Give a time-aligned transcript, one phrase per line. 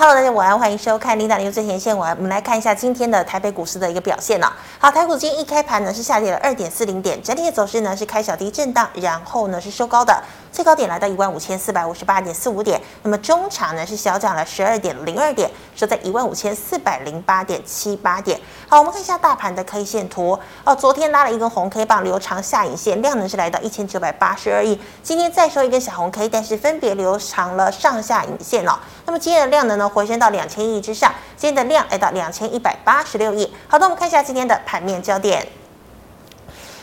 [0.00, 1.94] Hello，大家晚安，欢迎收看《琳达的最前线》。
[1.98, 4.50] 我们来看一下今天的台北股市的一个表现呢。
[4.78, 10.18] 好，台股今天一开盘呢是下跌了二点四零点，整体的走势呢是开小低震荡，然后呢是收高的，
[10.60, 12.78] 最高点来到一万五千四百五十八点四五点。
[13.02, 18.38] 那么中场呢是小涨了十二点零二点，收在一万五千四百零八点七八点。
[18.68, 24.78] 好，我们看一下大盘的 K 线图哦，昨天拉了一根红 K 棒，留长下影线，量能是来到一千九百八十二亿。
[25.02, 28.78] 今天再收一根小红 K，但是分别留长了上下影线哦。
[29.06, 33.50] 那么今天的量能呢回升到两千亿之上，今天的量来到两千一百八十六亿。
[33.66, 35.59] 好的，我们看一下今天的盘面焦点。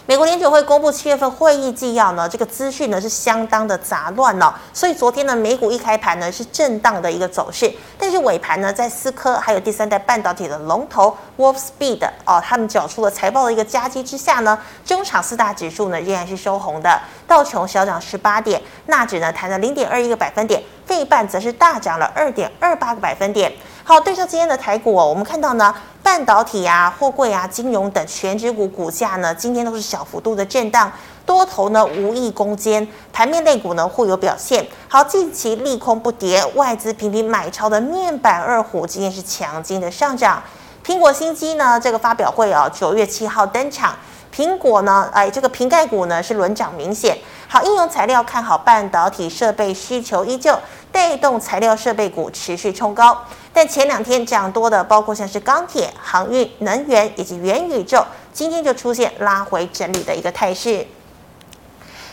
[0.08, 23.52] 美国联储会公布七月份会议纪要呢，这个资讯呢是相当的杂乱、哦，所以昨天呢美股一开盘呢是震荡的一个走势，但是尾盘呢在思科还有第三代半导体的龙头 Wolfspeed 哦，他们缴出了财报的一个夹击之下呢，中场四大指数呢仍然是收红的，道琼小涨十八点，纳指呢弹了零点二一个百分点，费半则是大涨了二点二八个百分点。
[23.88, 25.74] 好，对上今天的台股哦，我们看到呢。
[26.04, 30.92] 半导体啊、货柜啊、金融等全指股股价呢，今天都是小幅度的震荡，
[31.26, 34.66] 多头呢无意攻坚，盘面类股呢互有表现。
[34.90, 40.44] 好，近期利空不跌，外资频频买超的面板二虎今天是强劲的上涨。
[40.86, 43.96] 苹果新机呢这个发表会哦，九月七号登场，
[44.38, 47.18] 苹果呢哎这个瓶盖股呢是轮涨明显。
[47.48, 50.56] 好，应用材料看好半导体设备需求依旧，
[50.92, 53.18] 带动材料设备股持续冲高。
[53.52, 60.86] 但前两天涨多的，包括像是钢铁、航运、能源以及元宇宙，今天就出现拉回整理的一个态势。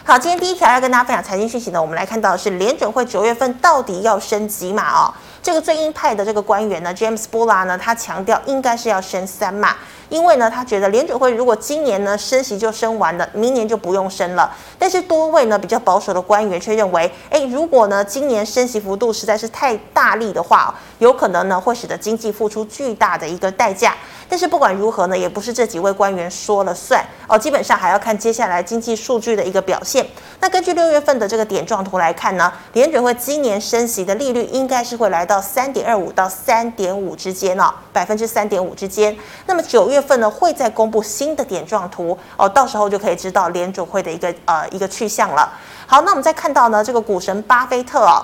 [0.05, 5.12] 好，今天第一条要跟大家分享财经讯息呢，我们来看到是联准会九月份到底要升几码哦？
[5.42, 9.77] 这个最鹰派的这个官员呢，James Bulla 呢，他强调应该是要升三码。
[10.14, 14.48] 因为呢，他觉得联准会如果今年呢升息就升完了，明年就不用升了。
[14.78, 23.96] 但是多位呢比较保守的官员却认为，哎，如果呢今年升息幅度实在是太大力的话，有可能呢会使得经济付出巨大的一个代价。
[24.26, 30.06] 但是不管如何呢，也不是这几位官员说了算哦，基本上还要看接下来经济数据的一个表现。
[30.38, 39.16] 那根据六月份的这个点状图来看呢，联准会今年升息的利率应该是会来到三点二五到三点五之间哦，百分之三点五之间。
[39.47, 40.03] 那么九月。
[40.04, 45.53] 份呢会再公布新的点状图哦，到时候就可以知道联准会的一个呃一个去向了。
[45.87, 48.22] 好，那我们再看到呢，这个股神巴菲特哦，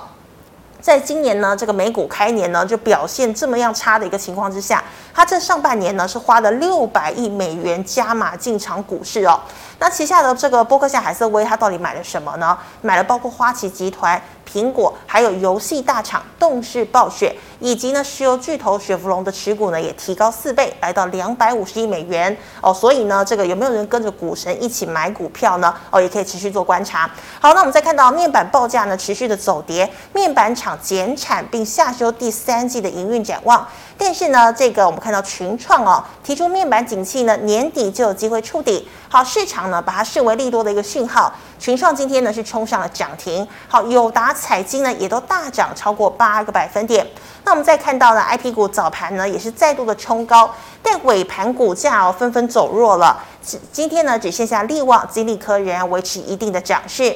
[0.81, 9.41] 在今年呢这个美股开年呢就表现这么样差的一个情况之下，他这上半年呢是花了六百亿美元加码进场股市哦。
[9.81, 12.57] 那旗下的这个波克夏海瑟威，他到底买了什么呢？
[12.83, 14.21] 买了包括花旗集团。
[14.53, 22.75] 苹果还有游戏大厂动视暴雪，以及呢石油巨头雪佛龙的持股呢也提高四倍，来到两百五十亿美元哦。
[22.75, 25.73] 所以呢，这个有没有人跟着股神一起买股票呢？
[25.91, 27.09] 哦，也可以持续做观察。
[27.41, 33.65] 好，那我们再看到面板报价呢持续的走跌，面板厂减产并下修第三季的营运展望。
[34.03, 38.89] 但是呢，这个我们看到群创哦提出面板景气呢年底就有机会触底。
[39.11, 41.31] 好，市场呢把它视为利多的一个讯号。
[41.59, 43.47] 群创今天呢是冲上了涨停。
[43.69, 47.07] 好，友达、彩晶呢也都大涨超过八个百分点。
[47.45, 50.51] 那我们再看到呢，IP 股早盘呢也是再度的冲高，
[50.83, 53.23] 但尾盘股价哦纷纷走弱了。
[53.71, 57.15] 今天呢只剩下力旺、金利科仍然维持一定的涨势。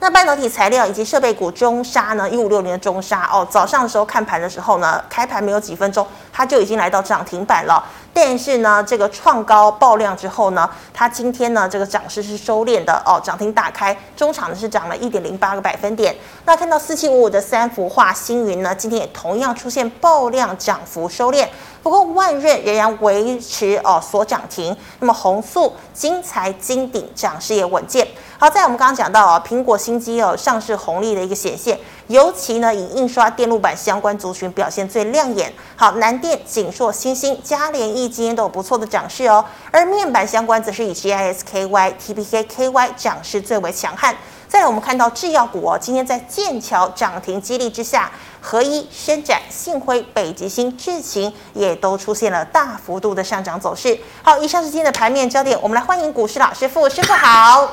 [0.00, 7.82] 那半导体材料以及设备股中沙呢，一五六零的中沙哦，早上的时候看盘的时候呢，开盘没有几分钟，它就已经来到涨停板了。
[8.12, 16.14] 但是呢，这个创高爆量之后呢，它今天呢这个涨势是收敛的哦，涨停打开，中场呢是涨了一点零八个百分点。
[16.44, 21.48] 那看到四七五五的三福化星云呢，今天也同样出现爆量涨幅收敛。
[21.82, 24.74] 不过万润仍然维持哦所涨停。
[25.00, 28.06] 那么弘塑、精材、金鼎涨势也稳健。
[28.44, 35.50] 好，在我们刚刚讲到哦，苹果新机哦上市红利的一个显现，尤其呢以印刷电路板相关族群表现最亮眼。
[35.76, 39.42] 好，南电、景硕、欣兴、嘉联益今天都有不错的涨势哦。
[39.70, 44.14] 而面板相关则是以 GIS-KY、TPK-KY 涨势最为强悍。
[44.46, 48.10] 再来，我们看到制药股哦，今天在剑桥涨停激励之下，
[48.42, 53.98] 合一、伸展、信辉、北极星、智勤也都出现了大幅度的上涨走势。
[54.22, 57.70] 好，以上是今天的盘面焦点，我们来欢迎股市老师傅，师傅好。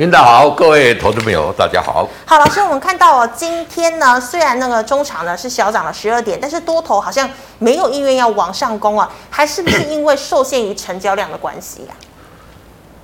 [0.00, 2.08] 领导好，各位投资朋友，大家好。
[2.24, 12.00] 好，老师，我们看到哦，今天呢，虽然那个中场呢是小涨了十二点，但是多头好像没有意愿要往上攻啊，还是不是因为受限于成交量的关系呀、啊？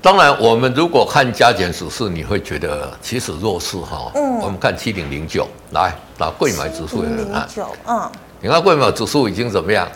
[0.01, 4.11] 当然，我们如果看加减指数，你会觉得其实弱势哈。
[4.15, 4.39] 嗯。
[4.39, 7.47] 我们看七零零九，来拿贵买指数有人看。
[7.87, 8.11] 嗯。
[8.41, 9.89] 你看贵买指数已经怎么样？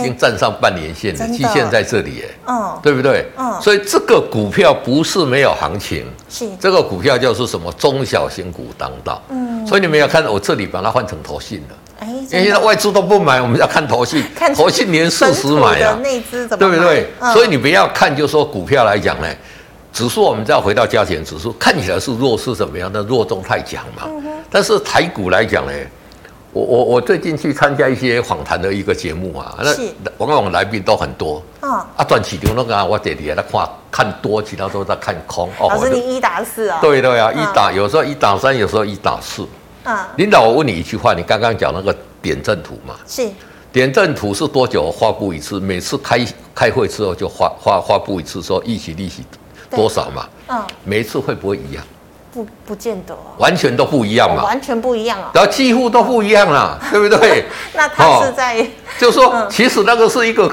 [0.00, 2.28] 已经站上半年线了，季线在这里耶。
[2.46, 2.78] 嗯。
[2.82, 3.26] 对不对？
[3.36, 3.60] 嗯。
[3.60, 6.06] 所以这个股票不是没有行情。
[6.30, 6.48] 是。
[6.60, 7.72] 这个股票叫做什么？
[7.72, 9.20] 中小型股当道。
[9.30, 9.66] 嗯。
[9.66, 11.76] 所以你们要看我这里把它换成投信了。
[12.00, 17.10] 哎，因为现在外资都不买，我们要看投信， 看投信连四十买啊，内资怎么对不对？
[17.18, 19.26] 嗯、所以你不要看，就说股票来讲呢，
[19.92, 22.88] 指数我们再回到加权指数，看起来是弱势怎么样？
[22.94, 24.04] 但弱中太强嘛。
[24.48, 25.72] 但是台股来讲呢，
[26.58, 29.72] 我我我最近去参加一些访谈的一个节目啊，那
[30.18, 31.40] 往往来宾都很多。
[31.60, 35.48] 嗯、啊，短期中那个我姐姐在看看多，其他都在看空。
[35.60, 36.80] 哦老师，你一打四啊？
[36.80, 39.46] 对对啊，一打有时候一打三，有时候一打四。
[39.84, 42.96] 啊，领导，我问你一句话，你刚刚讲那个点阵图嘛？
[43.06, 43.30] 是，
[43.72, 45.60] 点阵图是多久发布一次？
[45.60, 49.24] 每次开开会之后就发发发布一次，说预期利息
[49.70, 50.28] 多少嘛？
[50.48, 51.84] 嗯，每一次会不会一样？
[52.38, 57.44] 不，不见得，完全都不一样嘛，完全不一样啊，然后几乎都不一样了， 对不对？
[57.74, 58.64] 那他是在，
[58.98, 60.48] 就是说，其实那个是一个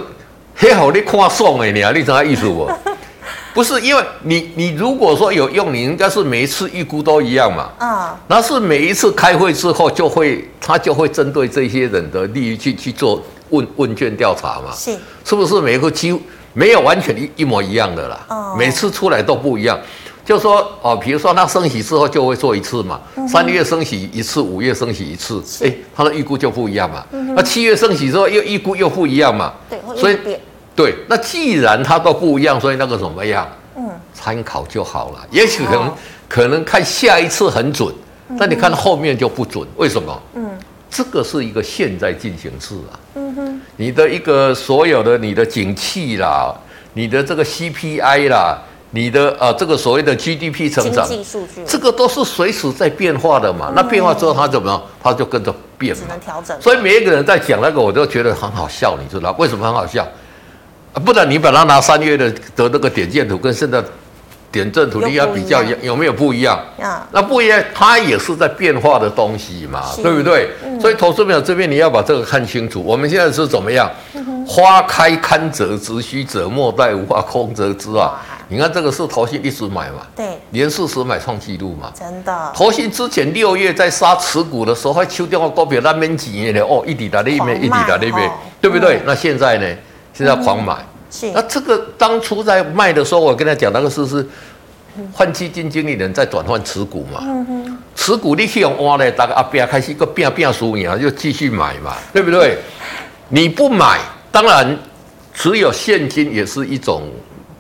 [0.56, 2.70] 很好的夸送哎，你啊，你怎么意思不？
[3.54, 7.70] 不是因为你，你如果说有用，你应该是每一次预估都一样嘛。
[7.78, 14.74] 啊，那是每一次开会之后，就会他就会针对这些人的利益去去做问问卷调查嘛。
[14.76, 16.20] 是，是不是每一个几乎
[16.52, 18.20] 没有完全一一模一样的啦？
[18.28, 19.80] 哦，每次出来都不一样。
[20.26, 27.06] 就说哦，比如说他升息之后就会做一次嘛，三月升息一次，五月升息一次，哎，他的预估就不一样嘛。
[27.36, 29.54] 那七月升息之后又预估又不一样嘛。
[29.70, 30.18] 对，所以。
[30.76, 33.48] 对，那既然它都不一样，所以那个怎么样？
[33.78, 35.26] 嗯，参考就好了。
[35.32, 35.94] 也许可能、哦、
[36.28, 37.90] 可能看下一次很准，
[38.38, 40.22] 但你看后面就不准，为什么？
[40.34, 40.50] 嗯，
[40.90, 43.00] 这个是一个现在进行式啊。
[43.16, 46.54] 嗯哼，你的一个所有的你的景气啦，
[46.94, 48.62] 你的这个 CPI 啦，
[48.96, 51.06] 你的呃这个所谓的 GDP 成长，
[51.68, 53.68] 这个都是随时在变化的嘛。
[53.68, 54.82] 嗯、那变化之后它怎么样？
[55.04, 56.02] 它就跟着变嘛。
[56.02, 56.56] 只能调整。
[56.62, 60.08] 所以每一个人在讲那个，我都觉得很好笑，你知道为什么很好笑？
[61.06, 63.84] 不然你把它拿三月的的那个点线图跟现在
[64.56, 66.58] 点阵图，你要比较有有没有不一样？
[66.82, 70.50] 啊那不一样，它也是在变化的东西嘛，对不对？
[70.80, 72.82] 所以投资朋友这边你要把这个看清楚。
[72.82, 73.92] 我们现在是怎么样？
[74.48, 78.14] 花开堪折直须折，莫待无花空折枝啊！
[78.48, 80.06] 你看这个是投信一直买嘛？
[80.16, 81.92] 对，连四十买创纪录嘛？
[81.94, 82.52] 真的。
[82.56, 88.32] 投信之前六月在杀持股的时候，还秋电话股票那边几年的哦，一底打那边，一底打那边，
[88.62, 89.02] 对不对？
[89.06, 89.68] 那现在呢？
[90.14, 94.28] 现在狂买，嗯、是那这个当初在卖的时候，我跟他讲那个是是
[95.14, 102.58] 换基金经理人在转换持股嘛，嗯、哼持股你去用挖嘞，大概阿边开始个变变输赢，就继续买嘛，对不对？
[103.30, 104.00] 你不买，
[104.32, 104.78] 当然
[105.34, 107.04] 持有现金也是一种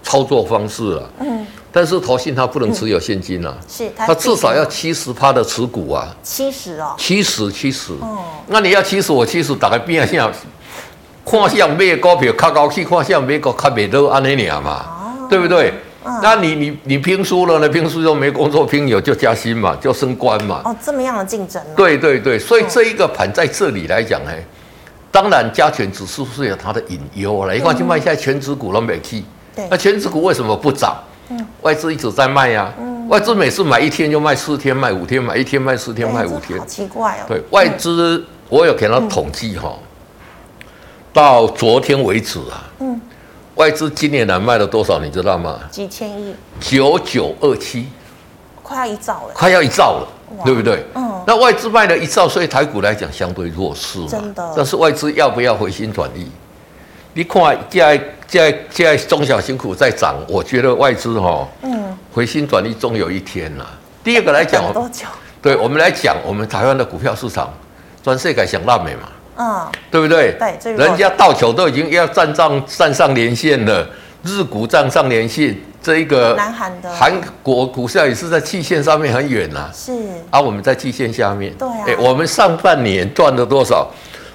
[0.04, 1.04] 操作方式啊。
[1.22, 10.24] 嗯，但是投信它不能持有现金啊，嗯、是他至少要七十趴的持股啊，七十哦，七十七十，哦，那你要七十我七十，大概变现。
[11.26, 15.74] 看向买的股票较高去，看向买个较袂多安尼尔嘛，哦、对不对？
[16.08, 17.68] 嗯、那你你你拼输了呢？
[17.68, 20.62] 拼输就没工作，拼有就加薪嘛，就升官嘛。
[20.64, 21.74] 哦，这么样的竞争、啊。
[21.76, 24.44] 对对对，所以这一个盘在这里来讲呢，嗯、
[25.12, 27.58] 当然加权指数是有它的隐忧了。
[27.58, 29.24] 一看就卖现在权值股都没去，
[29.56, 30.96] 对那权值股为什么不涨？
[31.30, 32.74] 嗯、外资一直在卖呀、啊。
[32.80, 36.60] 嗯、外资每次买一天就卖四天，卖五天，买一天卖四天，卖五天。
[36.60, 37.26] 好奇怪哦。
[37.28, 39.72] 对外资，我有给他统计哈。
[39.74, 39.80] 嗯
[41.16, 43.00] 到昨天为止啊，嗯，
[43.56, 45.00] 外资今年来卖了多少？
[45.00, 45.62] 你知道吗？
[45.72, 47.88] 几千亿，九九二七，
[48.62, 50.08] 快要一兆了，快要一兆了，
[50.38, 50.84] 哇对不对？
[50.94, 54.08] 嗯，那外资卖了一兆，所以台股来讲相对弱势嘛。
[54.10, 54.54] 真的。
[54.58, 56.30] 但是外资要不要回心转意？
[57.14, 57.98] 你看，现在
[58.28, 63.66] 现在现在中小型股在涨，我觉得外资哈，嗯，回心转意终有一天呐。
[64.04, 65.06] 第二个来讲，多久？
[65.42, 67.54] 对我们来讲，我们台湾的股票市场，
[68.04, 69.04] 全世界想烂美嘛。
[69.38, 70.36] 嗯，对不对？
[70.62, 73.88] 对，人家道琼都已经要站上站上连线了，
[74.24, 77.14] 日股站上连线，这一个南韩的韩
[77.44, 79.70] 国股市也是在季线上面很远呐。
[79.74, 79.92] 是，
[80.30, 81.54] 啊我们在季线下面。
[81.56, 81.84] 对啊。
[81.88, 83.88] 哎，我们上半年赚了多少？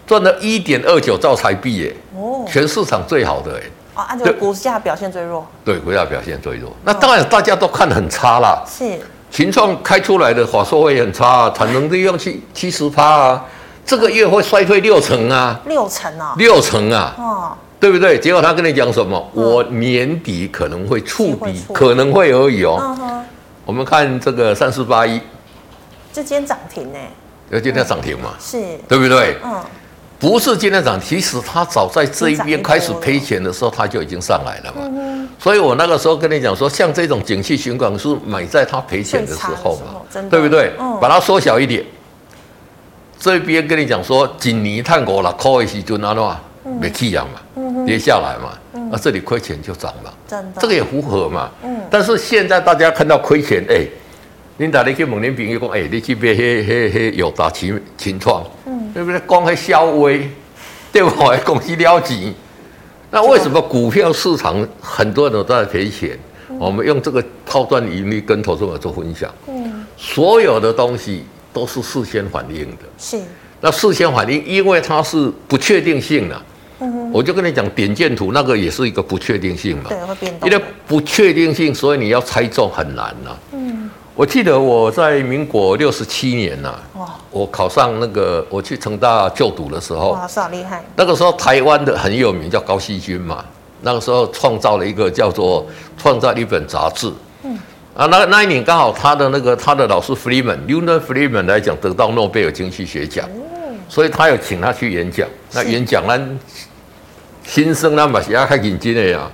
[0.07, 1.97] 赚了一点二九兆台币耶。
[2.17, 2.45] 哦。
[2.47, 3.63] 全市场最好的哎。
[3.95, 5.47] 哦，按照股价表现最弱。
[5.65, 6.71] 对，股价表现最弱。
[6.85, 8.63] 那当然大家都看得很差啦。
[8.67, 8.99] 是。
[9.31, 13.45] 群创开出来的华硕会很差啊，产能利用七七十趴啊。
[13.91, 18.17] 这个月会衰退六成啊，六成啊，六成啊，哦，对不对？
[18.21, 19.29] 结果他跟你讲什么？
[19.35, 22.97] 我年底可能会触底，可能会而已哦。
[23.65, 25.21] 我们看这个三四八一，
[26.13, 26.99] 这今天涨停呢？
[27.51, 28.31] 要今天涨停嘛？
[28.39, 29.37] 是，对不对？
[29.45, 29.61] 嗯，
[30.21, 35.29] 不是今天涨，其实它早在这一边开始赔钱的时候，它就已经上来了嘛。
[35.37, 40.71] 所以我那个时候跟你讲说，像这种景气循环是买在它赔钱的时候嘛，对不对？
[41.01, 41.85] 把它缩小一点。
[43.21, 46.41] 这边跟你讲说，今年探过了，亏的时就那话
[46.81, 48.59] 没气样嘛，跌下来嘛，
[48.91, 51.51] 那这里亏钱就涨了，真的，这个也符合嘛。
[51.63, 53.87] 嗯，但是现在大家看到亏钱，哎，
[54.57, 59.21] 你打你去猛年饼一讲，哎，你去别嘿嘿嘿有打情情况，嗯，对不对？
[59.21, 60.27] 光还消微，
[60.91, 61.37] 对不对？
[61.45, 62.35] 公司了钱。
[63.11, 66.19] 那为什么股票市场很多人都在赔钱？
[66.49, 69.31] 嗯、我们用这个抛砖引玉跟投资者做分享。
[69.47, 72.83] 嗯，所有的东西都是事先反应的。
[72.99, 73.21] 是。
[73.61, 76.43] 那事先反应，因为它是不确定性的。
[76.81, 77.11] 嗯。
[77.13, 79.85] 我就跟你讲，点阵图那个也是一个不确定性嘛。
[79.89, 80.49] 对，会变动。
[80.49, 83.39] 因为不确定性，所以你要猜中很难呐、啊。
[83.53, 83.91] 嗯。
[84.17, 86.75] 我记得我在民国六十七年呐、
[87.31, 90.85] 我考上那个，我去成大就读的时候，哇，好厉害。
[90.95, 93.43] 那个时候台湾的很有名叫高希君嘛，
[93.81, 95.67] 那个时候创造了一个叫做
[95.97, 97.15] 创造一本杂志，嗯，
[98.01, 106.19] 啊，那那一年刚好他的那个他的老师 Freeman，Leonard Freeman 来讲得到诺贝尔经济学奖，嗯，所以他有请他去演讲，那演讲呢，
[107.45, 109.31] 新生那嘛是要开眼睛的呀，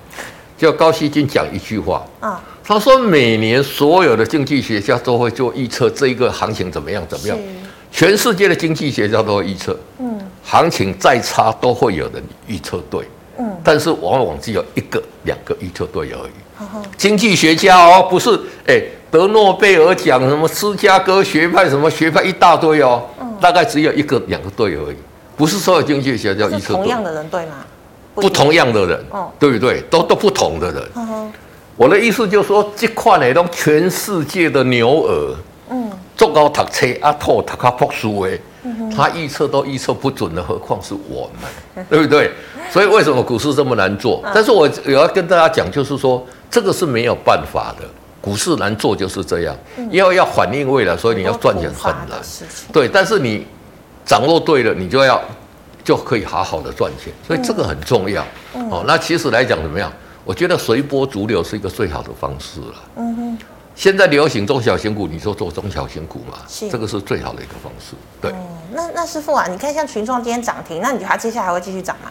[0.58, 2.42] 叫高希金讲一句话，啊。
[2.64, 7.00] 他说：“每年所有的经济学家都会做预测，这一个行情怎么样？
[7.08, 7.38] 怎么样？
[7.92, 9.78] 全世界的经济学家都会预测。
[10.00, 13.06] 嗯，行情再差都会有人预测对。
[13.38, 16.32] 嗯，但是往往只有一个、两个预测对而已。
[16.60, 18.30] 嗯、经济学家哦，不是
[18.66, 24.96] 哎，得诺贝尔奖什么芝加哥学派什么学派一大堆哦，嗯、大概只有一个、两个队而已。
[25.36, 26.76] 不是所有经济学家预测对。
[26.76, 27.56] 同样的人对吗？
[28.14, 29.82] 不，不同样的人，哦、对不对？
[29.90, 30.82] 都都不同的人。
[30.96, 31.32] 嗯”
[31.76, 35.34] 我的意思就是说，这块呢，都全世界的牛耳，
[35.68, 38.40] 嗯，足够读册啊，透读卡朴书诶，
[38.96, 41.30] 他预测都预测不准的，何况是我
[41.75, 42.32] 们，对不对？
[42.70, 44.22] 所以为什么股市这么难做？
[44.34, 47.86] 但是我我要跟大家讲，就是说这个是没有办法的，
[48.20, 49.56] 股市难做就是这样，
[49.90, 52.18] 因为要反映未来，所以你要赚钱很难，
[52.72, 52.88] 对。
[52.88, 53.46] 但是你
[54.04, 55.20] 掌握对了，你就要
[55.84, 58.22] 就可以好好的赚钱，所以这个很重要。
[58.70, 59.92] 哦，那其实来讲怎么样？
[60.24, 62.74] 我觉得随波逐流是一个最好的方式了。
[62.96, 63.38] 嗯哼，
[63.76, 67.94] 现在流行中小型股，你说做中小型股嘛，是这个是最好的一个方式。
[68.20, 68.38] 对，嗯、
[68.72, 72.10] 那那师傅啊，你看像群创今天涨停，那你觉得它接下来还会继续涨吗？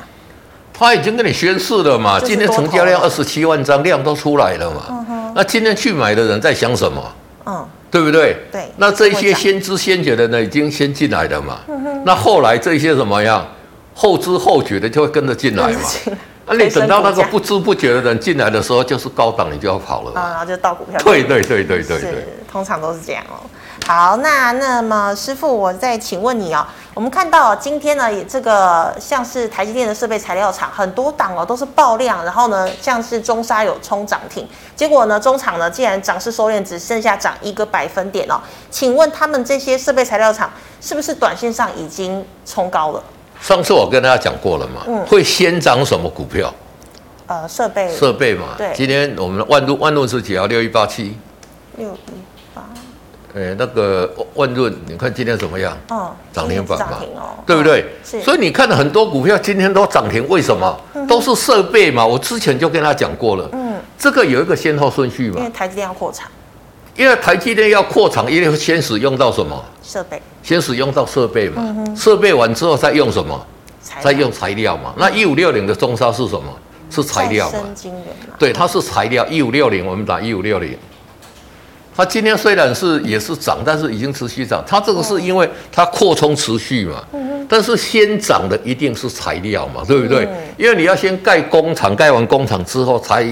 [0.78, 5.34] 他已经跟你宣誓了嘛，今天成交量二十七万张，量都出来了嘛。
[5.36, 7.02] 那今天去买的人在想什么？
[7.46, 8.36] 嗯，对不对？
[8.52, 11.60] 对，那这些先知先觉的呢，已经先进来的嘛。
[12.06, 13.46] 那后来这些怎么样？
[13.94, 15.80] 后知后觉的就会跟着进来嘛。
[16.46, 20.12] 啊，你等到那个不知不觉的人进来的时候，就是高档，你就要跑了。
[20.20, 21.00] 啊，然后就到股票。
[21.04, 23.40] 对对对对对对，是，通常都是这样哦。
[23.88, 26.66] 好，那那么师傅，我再请问你哦，
[26.96, 38.42] 我们看到今天呢，这个像是台积电的设备材料厂很多档哦都是爆量，然后呢，像是中沙有冲涨停，结果呢，中场呢竟然涨势收敛，只剩下涨一个百分点哦。
[38.72, 40.52] 请问他们这些设备材料厂
[40.82, 43.04] 是不是短线上已经冲高了？
[43.40, 46.52] 上次我跟大家讲过了嘛，嗯、会先涨什么股票？
[47.28, 47.96] 呃，设备。
[47.96, 48.56] 设备嘛。
[48.58, 48.72] 对。
[48.74, 50.48] 今天我们的万度万度是几号？
[50.48, 51.16] 六一八七。
[51.78, 52.35] 六一
[53.36, 53.42] 八。
[53.42, 55.78] 哎，那个万润，你看今天怎么样？
[55.92, 56.10] 嗯。
[56.32, 57.00] 涨停板嘛。
[57.16, 57.44] 哦。
[57.46, 57.86] 对不对？
[58.04, 58.22] 是。
[58.22, 60.80] 所以你看了很多股票今天都涨停，为什么？
[60.94, 62.06] 嗯、都是设备嘛。
[62.06, 63.50] 我之前就跟他讲过了。
[63.52, 63.76] 嗯。
[63.98, 65.40] 这个有一个先后顺序嘛。
[65.40, 66.28] 因为台积电要扩产。
[66.96, 69.62] 因为台积电要扩厂，一定会先使用到什么？
[69.84, 70.22] 设备。
[70.42, 71.76] 先使用到设备嘛。
[71.96, 73.46] 设备完之后再用什么？
[74.02, 74.94] 再用材料嘛。
[74.98, 76.46] 那一五六零的中沙是什么？
[76.90, 77.60] 是材料嘛。
[78.40, 79.26] 对，它是材料。
[79.28, 80.78] 一五六零，我们打一五六零。
[81.96, 84.64] 它今天虽然是也是涨，但是已经持续涨。
[84.68, 87.04] 它这个是因为它扩充持续嘛。
[87.48, 90.28] 但是先涨的一定是材料嘛，对不对？
[90.58, 93.26] 因为你要先盖工厂，盖完工厂之后才。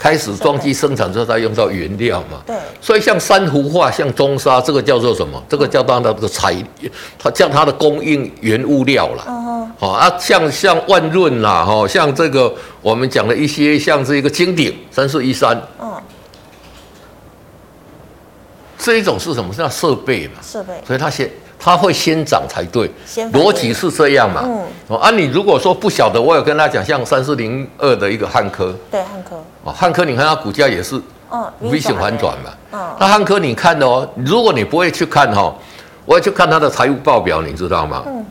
[0.00, 2.40] 开始装机生产之后，再用到原料嘛。
[2.46, 2.56] 对。
[2.80, 5.44] 所以像珊瑚化、像中沙，这个叫做什么？
[5.46, 6.56] 这个叫它的这个材，
[7.18, 9.24] 它叫它的供应原物料了。
[9.26, 9.68] 哦。
[9.78, 12.50] 好啊，像像万润啦，哈，像这个
[12.80, 15.54] 我们讲的一些，像这个金鼎三四一三。
[15.78, 15.89] 嗯。
[18.82, 19.52] 这一种是什么？
[19.52, 20.34] 是叫设备嘛。
[20.42, 20.72] 设备。
[20.86, 21.30] 所以它先。
[21.62, 22.90] 它会先涨才对，
[23.34, 24.40] 逻辑是这样嘛？
[24.46, 30.98] 嗯，哦，啊，你如果说不晓得，我有跟他讲，像三四零二的一个汉科，对汉科，哦，汉科，你看它股价也是，
[31.30, 35.54] 嗯，V 型反转嘛，嗯，那汉科你看的哦，如果你不会去看哈，
[36.06, 38.04] 我要去看它的财务报表，你知道吗？
[38.06, 38.24] 嗯，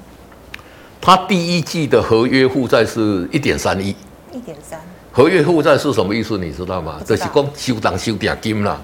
[1.00, 3.96] 它第一季的合约负债是一点三亿，
[4.32, 4.80] 一点三，
[5.12, 6.36] 合约负债是什么意思？
[6.36, 7.00] 你知道吗？
[7.06, 8.76] 这是讲修档修定金啦。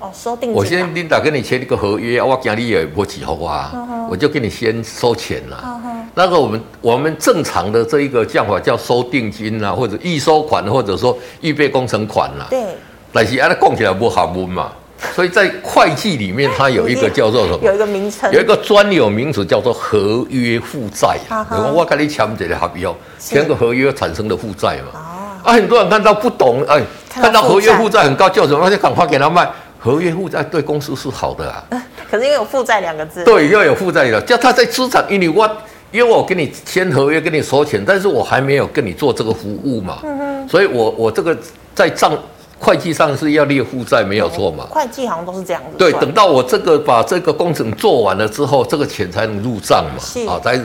[0.00, 0.56] 哦，收定金。
[0.56, 3.72] 我先领导跟你签一个合约，我今你也不几号啊，
[4.10, 5.56] 我就给你先收钱了。
[5.56, 12.46] 呵呵那个我们我们正常的这一个叫法叫收定金啊，或者预收款，或者说预备工程款啦。
[12.50, 12.64] 对。
[13.12, 14.70] 但是按，它供起来不好问嘛，
[15.14, 17.60] 所以在会计里面它有一个 叫做什么？
[17.62, 18.30] 有一个名称。
[18.32, 21.18] 有一个专有名词叫做合约负债。
[21.28, 21.72] 啊呵。
[21.72, 22.88] 我跟你签这个合约，
[23.18, 24.88] 签个合约产生的负债嘛。
[24.94, 25.00] 哦。
[25.44, 28.64] 啊，很多人看到不懂，哎，看到，合约负债很高，叫什么？
[28.64, 29.48] 而且赶快给他卖。
[29.78, 31.64] 合约负债对公司是好的啊，
[32.10, 35.48] 可是因为有负债两个字，对，要有负债了，叫他在资产，因为我
[35.90, 41.36] 因为我跟你签合约，跟你收钱，但是我还没有跟你做这个服务嘛，嗯哼，所以我我这个
[41.74, 42.12] 在账
[42.58, 44.66] 会计上是要列负债，没有错嘛。
[44.68, 45.76] 会计好像都是这样子。
[45.78, 50.60] 对，等到我这个把这个工程做完了之后，这个钱才能入账嘛，啊，才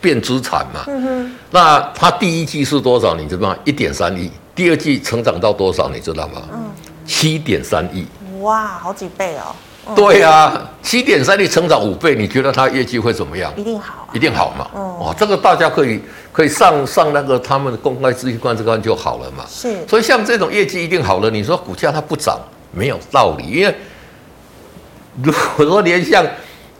[0.00, 0.84] 变资产嘛。
[0.88, 3.14] 嗯哼，那它第一季是多少？
[3.14, 3.56] 你知道吗？
[3.64, 4.30] 一点三亿。
[4.54, 5.88] 第二季成长到多少？
[5.88, 6.42] 你知道吗？
[6.52, 6.64] 嗯，
[7.06, 8.04] 七点三亿。
[8.46, 9.54] 哇，好几倍哦。
[9.94, 13.52] 对啊，七点三亿成长五倍，你觉得它业绩会怎么样？
[13.56, 14.68] 一定好，一定好嘛。
[14.74, 16.00] 哦，这个大家可以
[16.32, 19.44] 可以上上那个他们的公开资讯观这关就好了嘛。
[19.48, 22.38] 是，所以像这种业绩一定好了，你说股价它不涨
[22.72, 23.74] 没有道理，因为
[25.22, 26.24] 如果说连像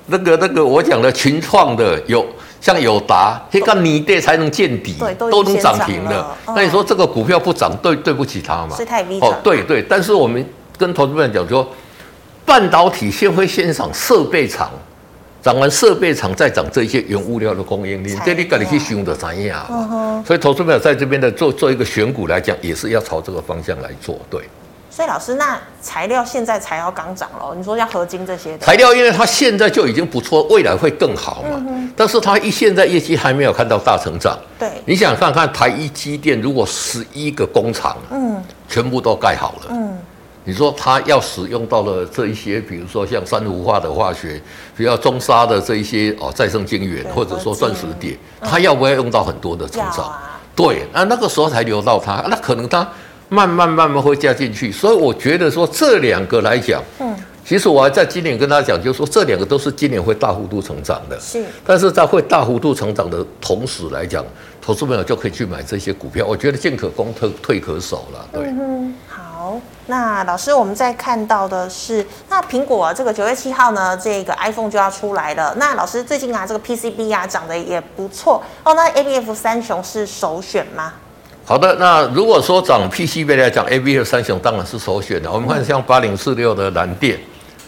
[0.06, 2.26] 那个那个我讲的群创的有
[2.60, 8.74] 像友达，这个你跌才能见底，都都能涨停的，那你说这个股票不涨，对对不起它嘛？
[8.74, 10.44] 所以太哦，对对，但是我们
[10.78, 11.68] 跟投资朋友讲说。
[12.46, 14.70] 半导体先会先涨设备厂，
[15.42, 20.22] 涨完设备厂再涨这些原物料的供应链，这里赶紧去寻的产业啊。
[20.24, 24.16] 所以投资朋友在这边的做做一个选股来讲，也是要朝这个方向来做。
[24.30, 24.48] 对。
[24.88, 31.90] 所以老师，那材料现在才要刚涨了，你说像合金这些材料，因为它现在就已经不错，未来会更好嘛。
[31.96, 34.38] 但是它一现在业绩还没有看到大成长。
[34.56, 34.70] 对。
[34.84, 39.98] 你想看看台一机电，如果十一个工厂，嗯，全部都盖好了，嗯。
[40.46, 44.40] 你说它要使用到了这一些，比如说像珊瑚化的化学，
[44.76, 50.04] 比较中沙的这一些哦，再生晶圆，或者说钻石碟，他要不要用到很多的成长？
[50.06, 52.88] 啊、对，那那个时候才留到它，那可能它
[53.28, 54.70] 慢慢慢慢会加进去。
[54.70, 57.12] 所以我觉得说这两个来讲，嗯，
[57.44, 61.18] 其实我还在今年跟他讲，就是说这两个都是今年会大幅度成长的。
[61.18, 64.24] 是，但是在会大幅度成长的同时来讲，
[64.62, 66.24] 投资朋友就可以去买这些股票。
[66.24, 68.28] 我觉得进可攻，退退可守了。
[68.32, 68.44] 对。
[68.46, 68.94] 嗯
[69.86, 75.54] 那老师，我们在看到的是，那苹果啊，这个九月七号呢，这个 iPhone 就要出来了。
[75.58, 78.74] 那老师最近啊，这个 PCB 啊，涨得也不错哦。
[78.74, 80.94] 那 ABF 三雄是首选吗？
[81.44, 85.30] 好的，那如果说涨 PCB 来讲，ABF 三雄当然是首选的。
[85.30, 87.20] 我们看像八零四六的蓝电，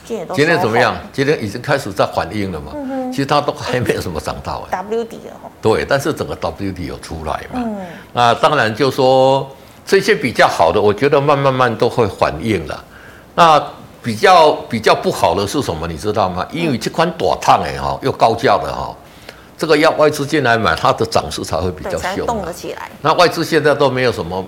[0.05, 0.97] 今天怎么样？
[1.13, 2.73] 今天已经开始在反应了嘛？
[2.75, 4.77] 嗯哼，其实它都还没有什么涨到哎。
[4.83, 5.51] W 底了哦。
[5.63, 7.63] 对，但是整个 W 底有出来嘛？
[7.65, 7.77] 嗯。
[8.13, 9.49] 那当然就说。
[9.89, 12.85] 这些比较好的，我觉得慢慢慢都会反应了。
[13.35, 13.59] 那
[14.03, 15.89] 比较比较不好的是什么？
[15.89, 16.47] 你知道吗？
[16.53, 18.95] 因为这款短烫哎哈，又高价的哈，
[19.57, 22.27] 这个要外资进来买，它的涨势才会比较凶。
[22.27, 22.91] 动得起来。
[23.01, 24.45] 那外资现在都没有什么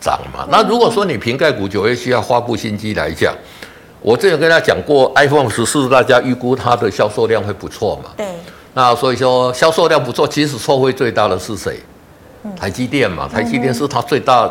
[0.00, 0.46] 涨嘛。
[0.50, 3.34] 那如果说你瓶盖股九月需要发布新机来讲，
[4.00, 8.10] 我之前跟他讲过，iPhone 十四大家预估它的销售量会不错嘛。
[8.16, 8.26] 对。
[8.72, 11.78] 那所以说销售量不错，其实受惠最大的是谁？
[12.56, 14.50] 台积电嘛，台积电是它最大。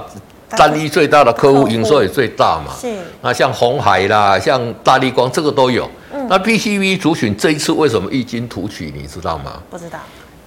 [0.52, 2.72] 单一最大的客户营收也最大嘛？
[2.80, 2.88] 是。
[3.22, 5.86] 那像红海啦，像大立光，这个都有。
[6.14, 6.26] 嗯。
[6.30, 8.94] 那 PCB 族群这一次为什么异军突起？
[8.96, 9.62] 你知道吗？
[9.70, 10.00] 不知道。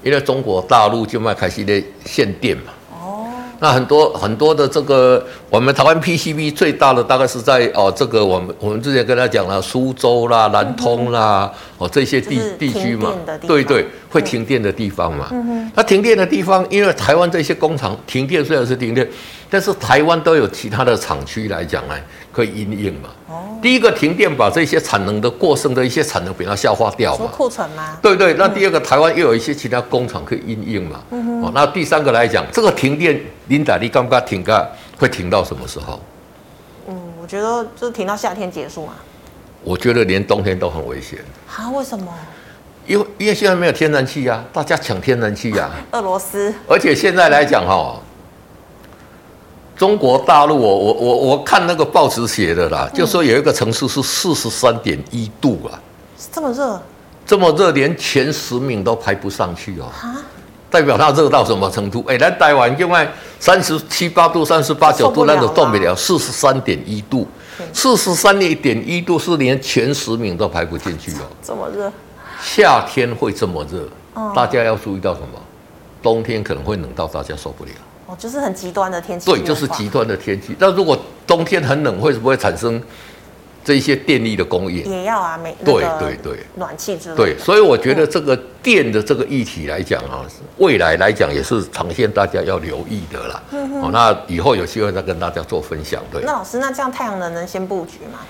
[0.03, 2.73] 因为中国大陆就卖开系列限电嘛。
[2.91, 3.27] 哦。
[3.59, 13.13] 那很多很多的这个，我们台湾 PCB 最大的大概是在哦，这个我们我们之前跟他讲了，苏州啦、南通啦，哦这些地地区嘛。
[13.47, 15.29] 对对，会停电的地方嘛。
[15.31, 15.73] 嗯哼。
[15.75, 19.09] 那停电的地方，因为台湾这些工厂停电虽然是停电。
[19.53, 21.95] 但是台湾都有其他的厂区来讲呢，
[22.33, 23.09] 可以因应嘛。
[23.29, 23.59] 哦。
[23.61, 27.27] 第一个停电，把这些产能的过剩的一些产能给它消化掉嘛。
[27.27, 27.99] 库存吗？
[28.01, 28.35] 对对。
[28.35, 31.03] 那第二个，台湾又有一些其他工厂可以因应嘛。
[31.11, 31.43] 嗯哼。
[31.43, 36.01] 哦，那第三个来讲，这个停电，琳达，你刚刚停个会停到什么时候？
[36.87, 38.93] 嗯，我觉得就是停到夏天结束嘛。
[39.65, 41.19] 我觉得连冬天都很危险。
[41.49, 41.69] 啊？
[41.71, 42.15] 为什么？
[42.87, 45.71] 因为因为现在没有天然气呀，大家抢天然气呀。
[45.93, 46.53] 俄罗斯。
[46.69, 48.01] 而且现在来讲哈。
[49.77, 55.73] 中国大陆，我我我我看那个报纸写的啦，就说有一个城市是四十三点一度啊，
[56.31, 56.79] 这么热，
[57.25, 59.87] 这么热，连前十名都排不上去哦。
[60.69, 62.05] 代表它热到什么程度？
[62.07, 65.97] 哎，来台湾，另外三十七八度、三十八九度，那个受不了。
[65.97, 67.27] 四十三点一度，
[67.73, 71.25] 四十三点一度是连前十名都排不进去哦。
[71.43, 71.91] 这么热，
[72.43, 73.89] 夏天会这么热，
[74.35, 75.41] 大家要注意到什么？
[76.03, 77.71] 冬天可能会冷到大家受不了。
[78.07, 79.31] 哦，就是很极端的天气。
[79.31, 80.57] 对，就是极端的天气。
[80.59, 82.83] 那如果冬天很冷，会不会产生
[83.63, 84.83] 这一些电力的供应？
[84.91, 87.17] 也要啊，没对对对，暖气之类的。
[87.17, 90.25] 对，所以我觉得这个电的这个议题来讲啊，
[90.57, 93.43] 未来来讲也是长线大家要留意的啦。
[93.51, 93.83] 嗯哼。
[93.83, 96.03] 哦，那以后有机会再跟大家做分享。
[96.11, 96.23] 对。
[96.25, 98.21] 那老师，那这样太阳能能先布局吗？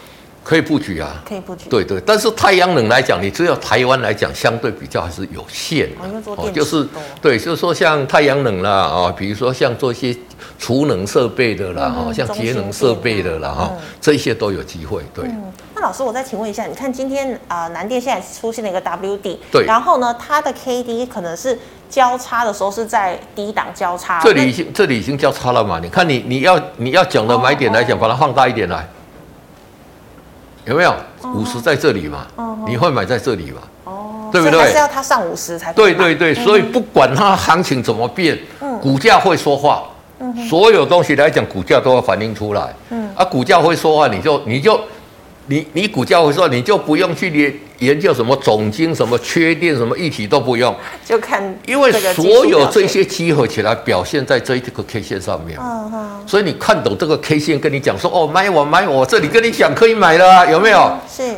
[0.51, 1.71] 可以布局啊，可以布局。
[1.71, 6.21] 对对，但是太阳能来讲，你只有台湾来讲，相对比较还是有限的。
[6.35, 6.85] 哦，就是
[7.23, 10.13] 对，就是说像太阳能啦啊，比如说像做一些
[10.59, 15.05] 储能设备的啦，哈、嗯，像节能设备的啦，哈、嗯，这些都有机会。
[15.15, 15.53] 对、嗯。
[15.73, 21.57] 那老师，我再请问一下，你看今天啊、呃，南电现在出现了一个 WD，对，然后呢，它的 KD 可能是
[21.89, 25.79] 交叉的时候是在低档交叉，这里已经这里已经交叉了嘛？
[25.81, 28.85] 你看你你要你要讲的买点来讲，哦、把它放大一点来。
[30.71, 30.95] 有没有
[31.35, 32.27] 五十在这里嘛？
[32.67, 33.61] 你会买在这里嘛？
[33.85, 34.61] 哦，对不对？
[34.61, 38.39] 还是要它上五十才对对对，所以不管它行情怎么变，
[38.81, 39.83] 股价会说话。
[40.49, 42.75] 所有东西来讲，股价都会反映出来。
[42.91, 44.81] 嗯，啊，股价会说话，你就你就。
[45.47, 55.59] 你你股价会说，你就不用去研研究什么总经什么缺电什么议题都不用，就看，因为所有这些集合起来表现在这一个 K 线上面。
[55.61, 56.25] 嗯嗯。
[56.27, 60.97] 所以你看懂这个 K 线，跟你讲说哦，买我买我，这里跟你讲可以买了啊，有没有？
[61.11, 61.35] 是。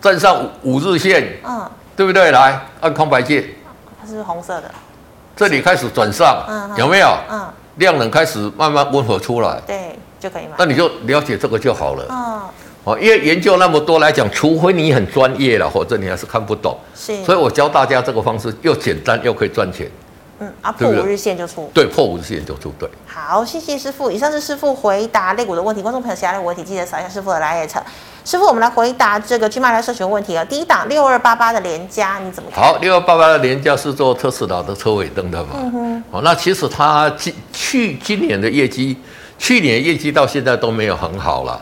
[0.00, 2.30] 站上五日线，嗯，对不对？
[2.30, 3.44] 来按空白键，
[4.00, 4.70] 它是红色的。
[5.36, 7.08] 这里开始转上，嗯，有没有？
[7.30, 7.46] 嗯。
[7.76, 10.54] 量能开始慢慢温和出来，对，就可以买。
[10.58, 12.06] 那你就了解这个就好了。
[12.08, 12.40] 嗯。
[12.88, 16.74] 哦，因为研究那么多来讲，除非你很专业了，或者你还是看不懂。
[16.94, 19.86] 是，所以我教大家这个方式又简单又可以赚钱。
[20.40, 21.70] 嗯，啊，破五日线就出。
[21.74, 22.72] 对，破五日线就出。
[22.78, 22.88] 对。
[23.06, 24.10] 好，谢谢师傅。
[24.10, 27.82] 以上是师傅回答肋骨的问题，观众朋友其他的问题记得扫一下师傅的来也成。
[28.24, 30.42] 师傅，我们来回答这个 GMoney 来社群问题啊。
[30.42, 32.64] 第一档六二八八的联嘉，你怎么看？
[32.64, 35.50] 好，六二八八的联嘉是做特斯拉的车尾灯的嘛？
[35.56, 36.04] 嗯哼。
[36.12, 38.96] 哦，那其实它今去今年的业绩，
[39.38, 41.60] 去年业绩到现在都没有很好了。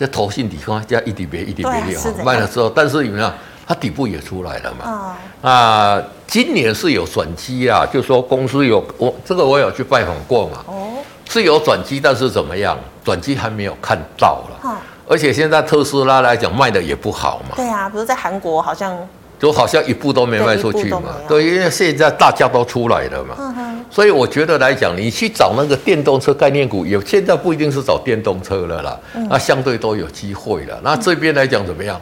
[0.00, 3.30] 这投信底方加一点别一点别的卖了之后，但是有没有？
[3.66, 4.84] 它底部也出来了嘛？
[4.86, 10.64] 啊、哦呃，今年是有转机啊，就说公司有我这个我有去拜访过嘛。
[10.66, 10.88] 哦，
[11.28, 12.78] 是有转机，但是怎么样？
[13.04, 14.70] 转机还没有看到了。
[14.70, 17.56] 哦、而且现在特斯拉来讲卖的也不好嘛。
[17.56, 18.96] 对啊，比如在韩国好像。
[19.40, 23.84] 就好像一步都没卖出去嘛，对，因为现在大家都出来了嘛，嗯、哼。
[23.90, 30.78] 所以我觉得来讲，你去找那个电动车概念股，有现在不一定是找电动车了啦，嗯、那相对都有机会了。
[30.84, 31.98] 那这边来讲怎么样？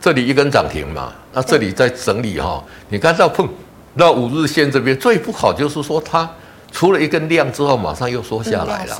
[0.00, 3.46] 这里一根涨停嘛，那这里在整理哈，嗯、你看到碰
[3.96, 6.28] 到五日线这边最不好就是说它
[6.72, 8.96] 除了一根量之后，马上又缩下来了，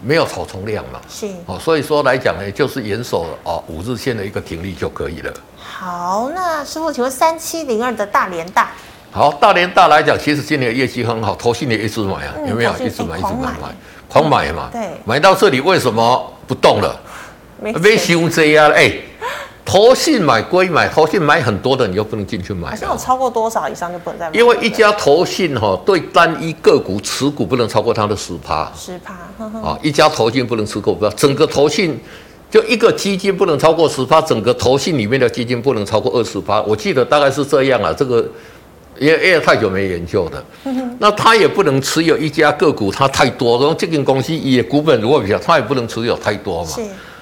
[0.00, 5.32] 没有草丛量嘛，是哦，所以说来讲呢，就是严守哦五日线的一个停力就可以了。
[5.60, 8.70] 好，那师傅，请问三七零二的大连大，
[9.10, 12.72] 好，大连大来讲，其实今年业绩很好，投信也一直买啊，嗯、有没有？
[12.78, 13.74] 一直买，一直买，买，
[14.08, 14.68] 狂买嘛。
[14.72, 16.96] 对，买到这里为什么不动了？
[17.60, 18.92] 没修这样哎，
[19.68, 22.70] 投信买归买，投信买很多的，你又不能进去买。
[22.70, 24.32] 好像有超过多少以上就不能再买？
[24.32, 29.12] 因为一家投信哈，对单一个股持股不能超过它的十趴，十趴
[29.60, 32.00] 啊，一家投信不能持股，不要整个投信。
[32.50, 36.62] 就一个基金不能超过十趴，整个投信里面的基金不能超过二十趴。
[36.62, 37.92] 我记得大概是这样啊。
[37.92, 38.26] 这个
[38.98, 40.42] 因为因为太久没研究的，
[40.98, 43.58] 那他也不能持有一家个股，它太多。
[43.58, 46.70] 然后这间公司也股本如果比较，他也不能持有太多嘛。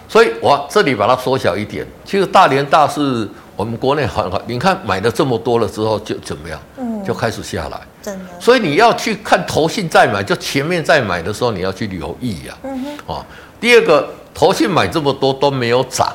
[0.09, 0.13] 是。
[0.13, 1.87] 所以我这里把它缩小一点。
[2.05, 6.61] 其实大连大是我们国内很好，你看买了这么多了之后就怎么样？
[6.79, 7.05] 嗯。
[7.05, 7.81] 就开始下来。
[8.03, 8.25] 真的。
[8.41, 12.57] 所以你要去看投信再买，就前面再买的时候你要去留意呀。
[12.63, 13.15] 嗯哼。
[13.15, 13.27] 啊，
[13.61, 14.09] 第二个。
[14.39, 16.15] 投信买这么多都没有涨，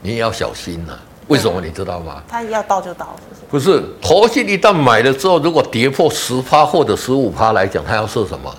[0.00, 1.00] 你也要小心了、啊。
[1.26, 2.22] 为什么你知道吗？
[2.26, 3.14] 他要倒就倒，
[3.50, 3.84] 不是？
[4.00, 8.50] 投信一旦买了之后，如果跌破十趴或者十五趴来讲，它要设什么？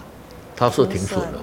[0.55, 1.39] 它是停损的。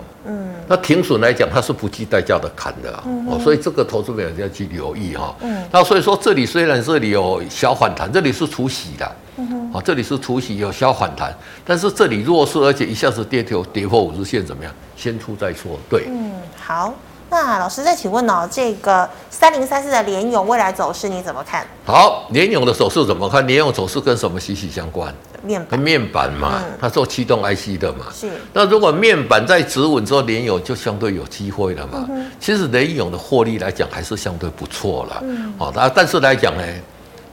[0.66, 0.68] 嗯。
[0.68, 3.04] 那停损来讲，它是不计代价的砍的啊。
[3.06, 5.34] 嗯、哦，所以这个投资者要去留意哈。
[5.40, 5.64] 嗯。
[5.70, 9.16] 那所以说，这里虽然这里有小反弹，这里是除息的。
[9.36, 9.70] 嗯。
[9.72, 14.72] 啊、哦，这里是除息有小反弹，但是这里弱势，而且一下子跌破跌破五日线，怎么样？
[14.96, 15.78] 先出再说。
[15.88, 16.06] 对。
[16.08, 16.94] 嗯，好。
[17.28, 21.66] 那老师再请问哦，这个三零三四的联咏未来走势你怎么看？
[21.84, 23.44] 好，联咏的走势怎么看？
[23.46, 25.12] 联咏走势跟什么息息相关？
[25.42, 28.06] 面板，面板嘛，嗯、它做驱动 IC 的嘛。
[28.12, 28.28] 是。
[28.52, 32.06] 那如果面板在止稳之后，联咏就相对有机会了嘛。
[32.08, 35.18] 嗯、其实联咏的获利来讲还是相对不错了。
[35.22, 35.52] 嗯。
[35.58, 36.62] 好，但但是来讲呢，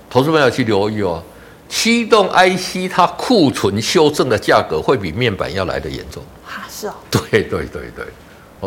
[0.10, 1.22] 投资朋友去留意哦，
[1.70, 6.22] 驱动 IC 它库存修正的价格会比面板要来的严重。
[6.46, 6.94] 啊，是哦。
[7.12, 8.06] 对对对对。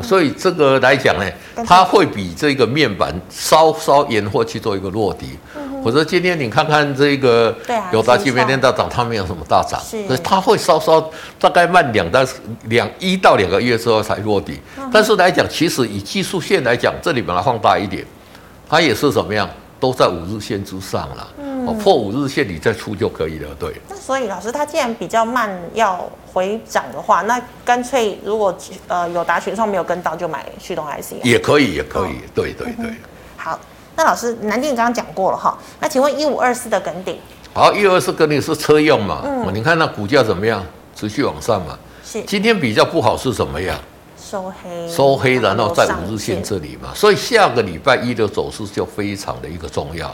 [0.02, 1.24] 所以这个来讲呢，
[1.66, 5.38] 它会比这个面板稍稍延后去做一个落底。
[5.84, 7.56] 或者今天你看看这个，
[7.92, 11.00] 友达今天大涨，它没有什么大涨，所以它会稍稍
[11.38, 12.26] 大概慢两到
[12.64, 14.58] 两一到两个月之后才落底。
[14.92, 18.04] 但是来讲，其实以技术线来讲，这里把它放大一点，
[18.68, 21.28] 它也是怎么样，都在五日线之上了。
[21.38, 23.48] 嗯，破五日线你再出就可以了。
[23.58, 23.74] 对。
[23.88, 28.56] 那所以老师，他既然比较慢要回涨的话，那干脆如果
[28.88, 31.24] 呃有达群创没有跟到，就买旭东 IC。
[31.24, 32.10] 也可以，也可以。
[32.10, 32.96] 哦、对对对、嗯。
[33.36, 33.58] 好，
[33.96, 37.18] 那老师南电刚刚讲过了哈，那请问一五二四的梗顶。
[37.52, 39.22] 好，一五二四梗顶是车用嘛？
[39.24, 39.54] 嗯。
[39.54, 40.64] 你看那股价怎么样？
[40.94, 41.78] 持续往上嘛。
[42.04, 42.22] 是。
[42.22, 43.78] 今天比较不好是怎么样？
[44.28, 50.08] 收黑，收黑，然后在五日线这里嘛，所以下个礼拜一的走势就非常的一个重要。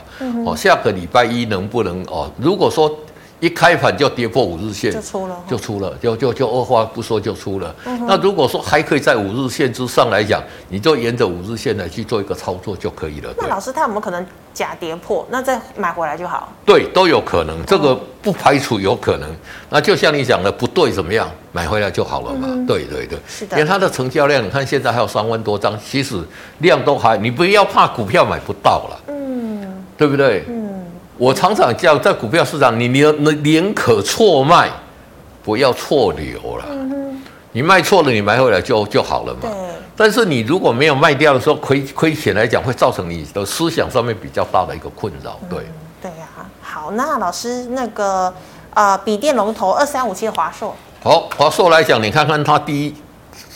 [0.45, 2.31] 哦，下个礼拜一能不能哦？
[2.37, 2.95] 如果说。
[3.43, 7.75] 一开盘就跌破五日线，就出了，就出了，就就就二话不说就出了。
[7.83, 13.33] 嗯、那如果说还可以在五日线之上来讲，你就沿着五日线来去做一个操作就可以了。
[13.37, 16.53] 那老师他有没有可能假跌破，那再买回来就好？
[16.65, 19.29] 对，都有可能，这个不排除有可能。
[19.69, 22.47] 那就像你讲的，不对怎么样，买回来就好了嘛。
[22.49, 23.57] 嗯、对对对，是的。
[23.57, 26.15] 连它的成交量，你看现在还有三万多张，其实
[26.59, 30.45] 量都还，你不要怕股票买不到了，嗯，对不对？
[31.23, 31.25] 嗯。
[31.25, 34.69] 我常常叫在股票市场，你宁宁可错卖，
[35.43, 36.65] 不要错留了。
[37.53, 39.41] 你卖错了，你买回来就就好了嘛。
[39.95, 45.39] 但是你如果没有卖掉的时候，亏亏钱来讲，会造成你的思想上面比较大的一个困扰。
[45.49, 45.59] 对。
[46.01, 46.27] 对呀。
[46.61, 48.33] 好，那老师那个
[48.73, 50.75] 啊，笔电龙头二三五七的华硕。
[51.03, 52.95] 好，华硕来讲，你看看它第一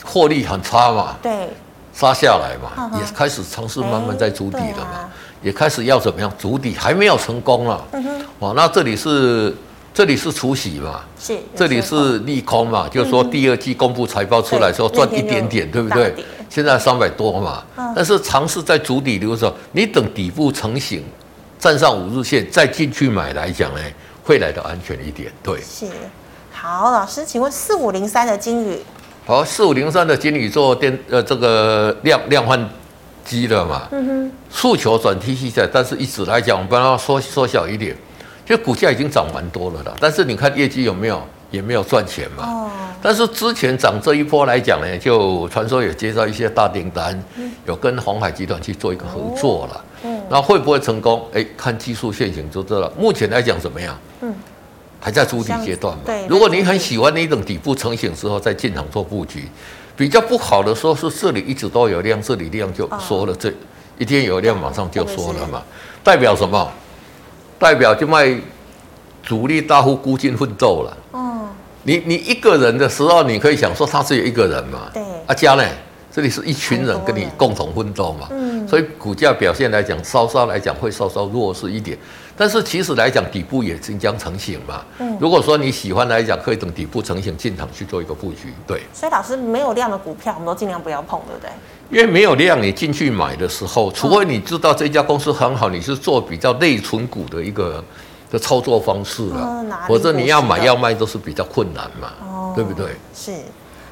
[0.04, 1.16] 获利很差嘛。
[1.22, 1.50] 对。
[1.92, 5.10] 杀下来嘛，也开始尝试慢慢在筑底了嘛。
[5.42, 7.84] 也开始要怎么样筑底，还没有成功了。
[7.92, 8.22] 嗯哼。
[8.40, 9.56] 哦，那这里是
[9.94, 11.02] 这里是除息嘛？
[11.20, 11.38] 是。
[11.56, 12.88] 这里是利空嘛？
[12.90, 16.14] 就是说第二季公布财报出来之后赚一点点，对不对？
[16.50, 17.64] 现在三百多嘛。
[17.96, 21.04] 但是尝试在筑底的时候，你等底部成型，
[21.60, 23.82] 站上五日线再进去买来讲呢，
[24.24, 25.32] 会来的安全一点。
[25.44, 25.60] 对。
[25.62, 25.86] 是。
[26.52, 28.80] 好，老师，请问四五零三的金宇。
[29.26, 32.70] 好，四五零三的金宇做电呃这个量量换。
[33.28, 33.90] 机了嘛，
[34.50, 37.94] 诉求转 T 系在，但是一直来讲，我们把它缩缩小一点，
[38.46, 39.94] 就股价已经涨蛮多了啦。
[40.00, 42.46] 但是你看业绩有没有，也没有赚钱嘛。
[42.46, 42.72] 哦。
[43.02, 47.22] 但是之前涨这一波来讲呢，就传说有接到一些大订单，
[47.66, 49.86] 有跟鸿海集团去做一个合作了。
[50.04, 50.22] 嗯。
[50.30, 51.28] 那会不会成功？
[51.34, 52.92] 哎，看技术线型就知道了。
[52.98, 53.98] 目前来讲怎么样？
[54.22, 54.34] 嗯。
[55.00, 56.04] 还在筑底阶段嘛。
[56.06, 56.26] 对。
[56.28, 59.48] 如果你很喜欢那种底部成型之后再进场做布局。
[59.98, 63.52] 比较不好的时候是这里一直都有量，这里量就缩了，这
[63.98, 65.62] 一天有量马上就缩了嘛，
[66.04, 66.72] 代表什么？
[67.58, 68.40] 代表就卖
[69.24, 70.98] 主力大户孤军奋斗了。
[71.14, 71.50] 嗯，
[71.82, 74.92] 你你一个人的时候，你可以想说他只有一个人嘛。
[74.94, 75.02] 对。
[75.26, 75.64] 阿佳呢？
[76.12, 78.28] 这里是一群人跟你共同奋斗嘛。
[78.30, 78.68] 嗯。
[78.68, 81.98] 所以股价表现来讲，稍稍来讲会稍稍弱势一点。
[82.38, 84.86] 但是其实来讲，底部也即将成型嘛。
[85.00, 88.54] 嗯，如果说你喜欢来讲，可以等底部成型进场去做一个布局。
[88.68, 88.84] 对。
[88.94, 91.50] 所以老师没有量的股票，我们都尽量不要碰，对不对？
[91.90, 97.84] 因为没有量，你进去买的时候，除非你知道这家公司很好，你是做比较内存股的一个
[98.30, 102.12] 的操作方式了，否则你要买要卖都是比较困难嘛。
[102.22, 102.96] 哦，对不对？
[103.16, 103.34] 是。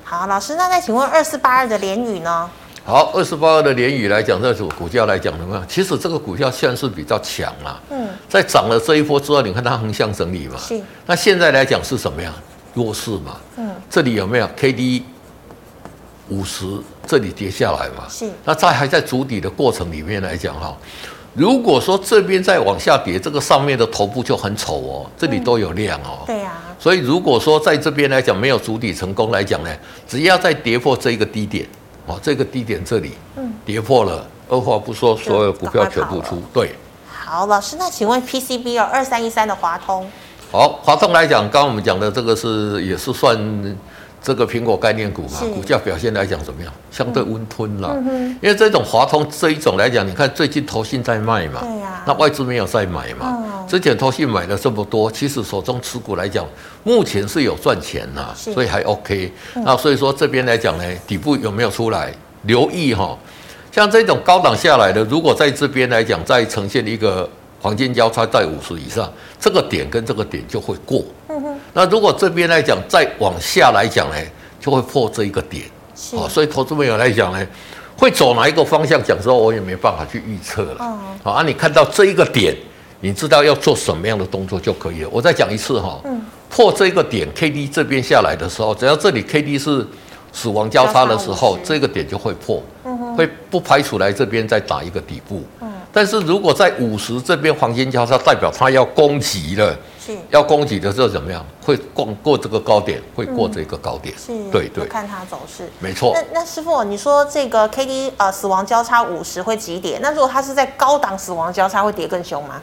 [0.03, 2.47] 好，老师，那再请问二四八二的联宇呢？
[2.87, 5.65] 好，二十八二的联宇来讲，这组股价来讲怎么样？
[5.67, 7.81] 其实这个股票算是比较强啊。
[7.89, 8.07] 嗯。
[8.29, 10.55] 在涨了这一波之后，你看它横向整理嘛。
[10.59, 10.79] 是。
[11.07, 12.31] 那现在来讲是什么样？
[12.75, 13.37] 弱势嘛。
[13.57, 13.71] 嗯。
[13.89, 15.03] 这里有没有 K D
[16.29, 16.63] 五十？
[17.07, 18.07] 这里跌下来嘛。
[18.07, 18.29] 是。
[18.43, 20.77] 那在还在筑底的过程里面来讲哈，
[21.33, 25.09] 如果说这边再往下跌，这个上面的头部就很丑哦。
[25.17, 26.21] 这里都有量哦。
[26.27, 26.61] 对呀。
[26.77, 29.75] 所以如果说在这边来讲没有筑底成功来讲呢，
[30.07, 31.67] 只要再跌破这一个低点。
[32.05, 36.75] 哦，这个低点这里，嗯，跌破了，二话不说，所有股票全部出，对。
[37.07, 40.07] 好，老师，那请问 PCB 有二三一三的华通？
[40.51, 43.35] 好，华通来讲，刚刚我们讲的这个是也是算。
[44.25, 46.73] 这个苹果概念股嘛，股价表现来讲怎么样？
[46.89, 56.43] 相对温吞了，嗯，因为这种华通这一种来讲，你看最近投信在卖嘛，对呀，那外资没有在买嘛，嗯，之前投信买了这么多，其实手中持股来讲，
[56.83, 59.63] 目前是有赚钱呐，所以还 OK，嗯。
[59.63, 62.11] 那所以说这边来讲呢，底部有没有出来？
[62.45, 63.15] 留意哈，
[63.71, 67.29] 像这种高档下来的，如果在这边来讲再呈现一个。
[67.61, 71.03] 黄金交叉在五十以上，这个点跟这个点就会过。
[71.75, 74.15] 那如果这边来讲再往下来讲呢，
[74.61, 75.65] 就会破这一个点。
[75.93, 76.15] 是。
[76.29, 77.47] 所以投资朋友来讲呢，
[77.97, 80.77] 会走哪一个方向讲之后，我也没办法去预测了。
[80.79, 80.99] 嗯。
[81.21, 82.55] 好啊，你看到这一个点，
[83.01, 85.09] 你知道要做什么样的动作就可以了。
[85.11, 85.99] 我再讲一次哈。
[86.05, 86.25] 嗯。
[86.49, 89.85] 破这个点，K D 这边下来的时候，只要这里 K D 是
[90.31, 92.63] 死亡交叉的时候，这个点就会破。
[92.85, 93.13] 嗯。
[93.17, 95.43] 会不排除来这边再打一个底部。
[95.59, 95.69] 嗯。
[95.91, 100.17] 但是如果在五十这边黄金交叉，代表它要攻击了，是。
[100.29, 101.45] 要攻击的时候怎么样？
[101.65, 106.11] 会过过这个高点，会过这个高点，嗯、是对对，看它走势，没错。
[106.13, 112.61] 那那师傅，你说这个 K D 呃死亡交叉五十会急跌，那如果它是在高档死亡交叉，会跌更凶吗？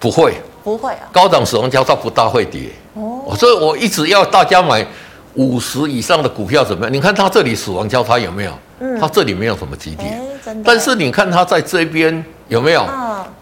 [0.00, 2.70] 不会，不会啊，高档死亡交叉不大会跌。
[2.94, 4.84] 哦，所以我一直要大家买
[5.34, 6.92] 五十以上的股票怎么样？
[6.92, 8.52] 你看它这里死亡交叉有没有？
[8.80, 10.20] 嗯，它这里没有什么急跌，
[10.64, 12.84] 但是你看它在这边有没有？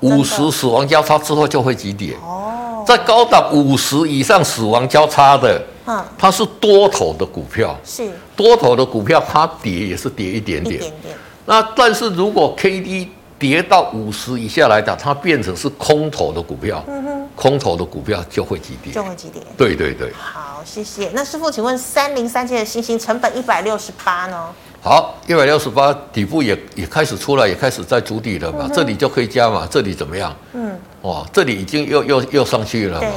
[0.01, 2.15] 五十死亡交叉之后就会急跌。
[2.23, 2.50] 哦，
[2.91, 11.17] 在高档五十以上死亡交叉的，嗯，它是多头的股票，是多头的股票，它跌也是跌一点点，一点点。
[11.47, 19.41] 那但是如果 K D 跌到五十以下来讲，它变成是空头的股票，嗯哼，空头的股票就会急跌，就会急跌。
[19.57, 20.13] 对对对。
[20.13, 21.11] 好，谢谢。
[21.15, 24.49] 那师傅，请问三零三七的星星成本一百六十八呢？
[24.83, 30.35] 好，一百六十八底部也也开始出来，也开始在筑底了嘛，嗯、这里就可以加嘛，这里怎么样？
[30.55, 30.60] 嗯，
[31.03, 33.09] 哇，这里已经又又又上去了嘛。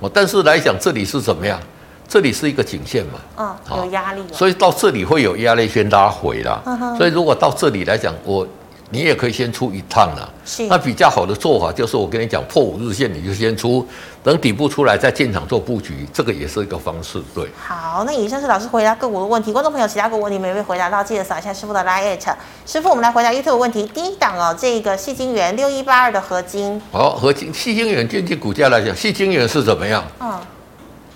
[0.00, 0.10] 哦。
[0.12, 1.60] 但是来讲，这里是怎么样？
[2.08, 3.20] 这里是一个颈线嘛。
[3.38, 4.22] 嗯，有压力。
[4.32, 6.60] 所以到这里会有压力先拉回啦。
[6.66, 6.96] 嗯。
[6.96, 8.46] 所以如果到这里来讲，我。
[8.92, 13.86] 你也可以先出一趟了，是那比较好的做法就是我跟你讲，破五日线你就先出，
[14.22, 17.18] 等底部出来再进场做布局，这个也是一个方式。
[17.34, 22.18] 对，好，那以上是老师回答个股的问题，观众朋友其他个股问题没被回答到，记得扫一下师傅的 LINE。
[22.66, 30.04] 师傅，我们来回答 YouTube 问题，第一档哦，这个细晶圆六一八二的合金，好，合金细晶圆经济股价来讲，细晶圆是怎么样？
[30.20, 30.38] 嗯，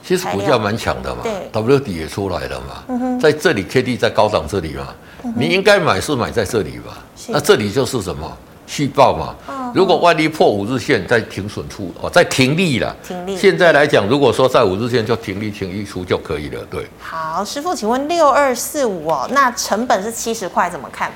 [0.02, 4.94] 其实股价蛮强的嘛，对，W 底也出来了嘛，嗯哼，在这里 K D 在高档这里嘛。
[5.36, 6.98] 你应该买是买在这里吧？
[7.28, 8.30] 那这里就是什么
[8.66, 9.34] 续报嘛？
[9.74, 12.94] 如果万一破五日线在停损出哦，在停利了。
[13.06, 13.36] 停利。
[13.36, 16.60] 现在来讲，如果说在五日线就停利停一出就可以了。
[16.70, 16.86] 对。
[16.98, 21.10] 好，师傅，请问六二四五哦，那成本是七十块，怎么看？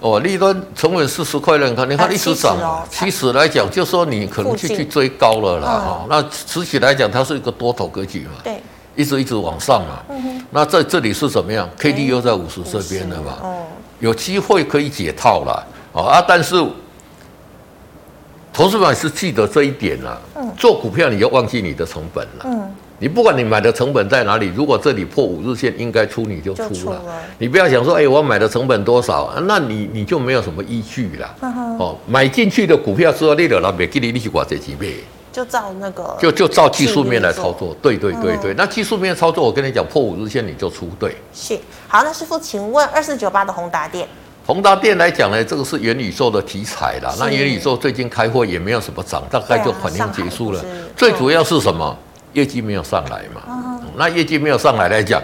[0.00, 2.56] 哦，利润成本四十块，你看，你看一直涨，
[2.88, 5.66] 七十来讲，就说你可能去去追高了啦。
[5.66, 8.40] 哈，那实际来讲，它是一个多头格局嘛。
[8.44, 8.62] 对。
[8.98, 13.62] 一直一直往上嘛，嗯、那在这里是怎么样？K D 又在五十这边了嘛，哦、
[14.00, 16.20] 有机会可以解套了啊！
[16.26, 16.56] 但是，
[18.52, 20.20] 投资者是记得这一点了。
[20.34, 22.46] 嗯、做股票你要忘记你的成本了。
[22.46, 26.70] 嗯、你不管你买的成本在哪里，如果这里破五日线，应该出你就出了。
[26.74, 27.00] 出了
[27.38, 29.32] 你不要想说，哎，我买的成本多少？
[29.44, 31.36] 那你你就没有什么依据了。
[31.42, 35.04] 嗯、哦，买进去的股票之后，你了，别给你利息挂这几倍。
[35.32, 38.52] 就照那个，就就照技术面来操作，对对对对。
[38.52, 41.16] 嗯、那技术面操作，我跟你讲，破五日线你就出对。
[41.32, 44.08] 是，好，那师傅，请问二四九八的宏达电，
[44.46, 47.14] 宏达电来讲呢，这个是元宇宙的题材啦。
[47.18, 50.64] 那元宇宙最近开会也没有什么涨，大概就反应结束了。
[50.96, 51.96] 最主要是什么？
[52.32, 53.42] 业绩没有上来嘛。
[53.48, 55.22] 嗯、那业绩没有上来来讲，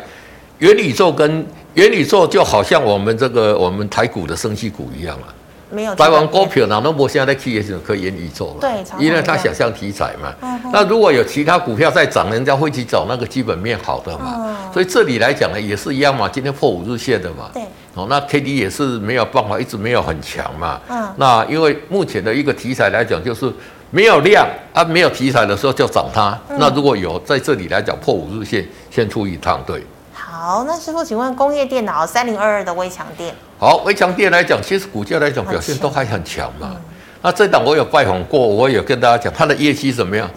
[0.59, 5.27] 元宇宙跟元宇宙就好像我们这个我们台股的升息股一样了。
[5.75, 10.33] 没有台湾股票，那那么现在企业是可以元宇宙了，对，因为他想象题材嘛。
[10.41, 14.37] 嗯、那如果有其他股票在涨，人家会去找那个基本面好的嘛。
[14.39, 16.29] 嗯、所以这里来讲呢，也是一样嘛。
[16.29, 17.63] 今天破五日线的嘛，对，
[17.95, 20.81] 哦，那 K D 也是没有办法，一直没有很强嘛。
[20.89, 23.53] 嗯，那因为目前的一个题材来讲，就是
[23.91, 26.39] 没有量啊，没有题材的时候就涨它。
[26.49, 29.85] 嗯、那如果有在这里来讲破五日线，先出一趟，对。
[30.13, 33.35] 好，那师傅，请问工业电脑三零二二的微强电。
[33.59, 36.73] 好，微强电来讲，其实股价来讲表现都还很强嘛。
[36.75, 36.81] 嗯、
[37.23, 40.31] 那这档我有拜访过，我有跟大家讲，它的业绩怎么样？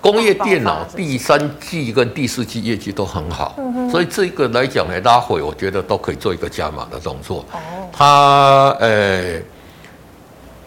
[0.00, 7.44] 工业电脑第三季跟第四季业绩都很好，嗯、所以这个来讲呢，拉回我觉得都可以做一个加码的动作。
[7.52, 7.58] 哦，
[7.92, 9.40] 它呃。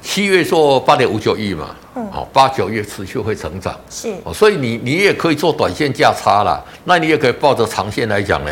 [0.03, 1.75] 七月做八点五九亿嘛，
[2.11, 8.51] 好，八九月持续会成长，是，所以你你也可以做短线价差啦，那你也可以抱着长线来讲呢，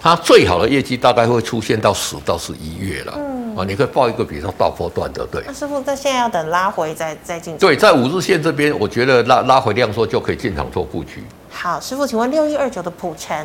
[0.00, 5.42] 它最好的业绩大概会出现到十到十一月了，嗯，啊，你可以报一个比较大波段的，对。
[5.46, 7.58] 那师傅在现在要等拉回再再进场？
[7.58, 11.24] 对，在五日线这边，我觉得拉拉回量缩就可以进场做布局。
[11.50, 13.36] 好，师傅，请问六一二九的普成，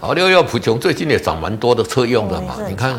[0.00, 2.98] 好，六一二普琼最近也涨蛮多的车用的嘛，你看。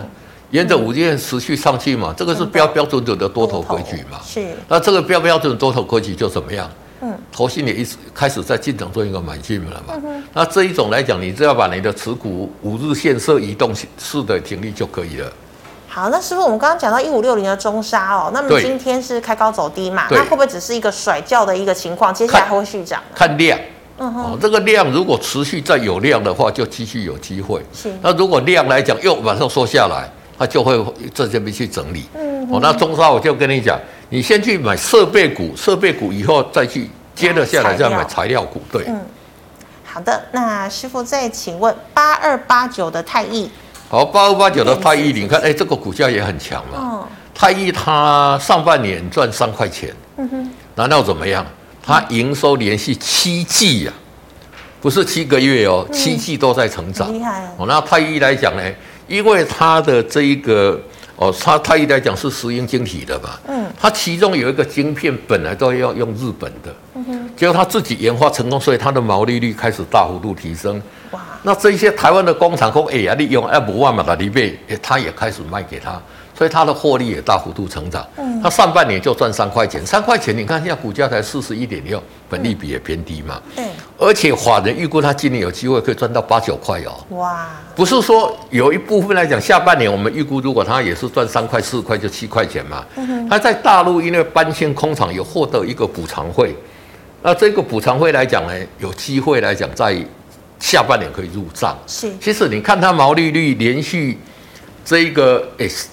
[0.52, 4.20] 沿着五日线持续上去嘛，这个是标标准准的多头格局嘛。
[4.22, 4.54] 是。
[4.68, 6.70] 那这个标标准多头格局就怎么样？
[7.32, 7.36] 嗯。
[7.36, 9.94] 投信也一直开始在进场做一个买进了嘛。
[10.04, 10.24] 嗯。
[10.34, 15.32] 那这一种来讲，你只要把你的持股五日线设移动式的停利就可以了。
[15.88, 20.08] 好，那师傅，我们刚刚讲到一五六零的中沙哦，那么今天是开高走低嘛？
[20.12, 22.14] 那会不会只是一个甩轿的一个情况？
[22.14, 23.02] 接下来还会续涨？
[23.16, 23.60] 看量。
[23.98, 24.24] 嗯哼。
[24.24, 27.62] 哦，这个量如果持续再有量的话，就继续有机会。
[27.74, 27.92] 是。
[28.02, 30.10] 那如果量来讲又马上缩下来。
[30.40, 30.76] 它就会
[31.14, 36.90] 在这边去整理，嗯，哦，那中沙我就跟你讲，你先去买设备股，设备股以后再去
[37.22, 39.00] 接着下来再买材料股，对，嗯，
[39.86, 43.48] 好的，那师傅再请问八二八九的太易，
[43.88, 51.46] 好，八二八九的太易，你看，哎，这个股价也很强嘛，哦，太易它上半年赚三块钱，嗯哼，难道怎么样？
[51.84, 53.94] 它营收连续七季呀，
[54.82, 58.64] 不是七个月哦，七季都在成长，厉害哦，那太毅来讲呢？
[59.08, 60.80] 因为它的这一个
[61.22, 70.82] 哦，它它一来讲是石英晶体的嘛，嗯，它其中有一个晶片本来都要用日本的，嗯哼，结果它自己研发成功，所以它的毛利率开始大幅度提升。
[71.12, 76.02] 哇，那这些台湾的工厂说，哎呀，利用 F 万嘛它里面，它也开始卖给他。
[76.42, 78.42] 所以它的获利也大幅度成长，嗯。
[78.42, 83.64] 它上半年就赚三块钱，三块钱你看现在股价才四十一点六，本利比也偏低嘛，嗯，
[84.00, 92.84] 而且法人预估它今年有机会可以赚到八九块哦，哇，不是说有一部分来讲，下半年我们预估如果它也是赚三块四块就七块钱嘛，
[93.30, 96.56] 它在大陆因为搬迁空厂有获得一个补偿费，
[97.22, 99.96] 那这个补偿费来讲呢，有机会来讲在
[100.58, 104.18] 下半年可以入账，是，其实你看它毛利率连续
[104.84, 105.90] 这一个 S。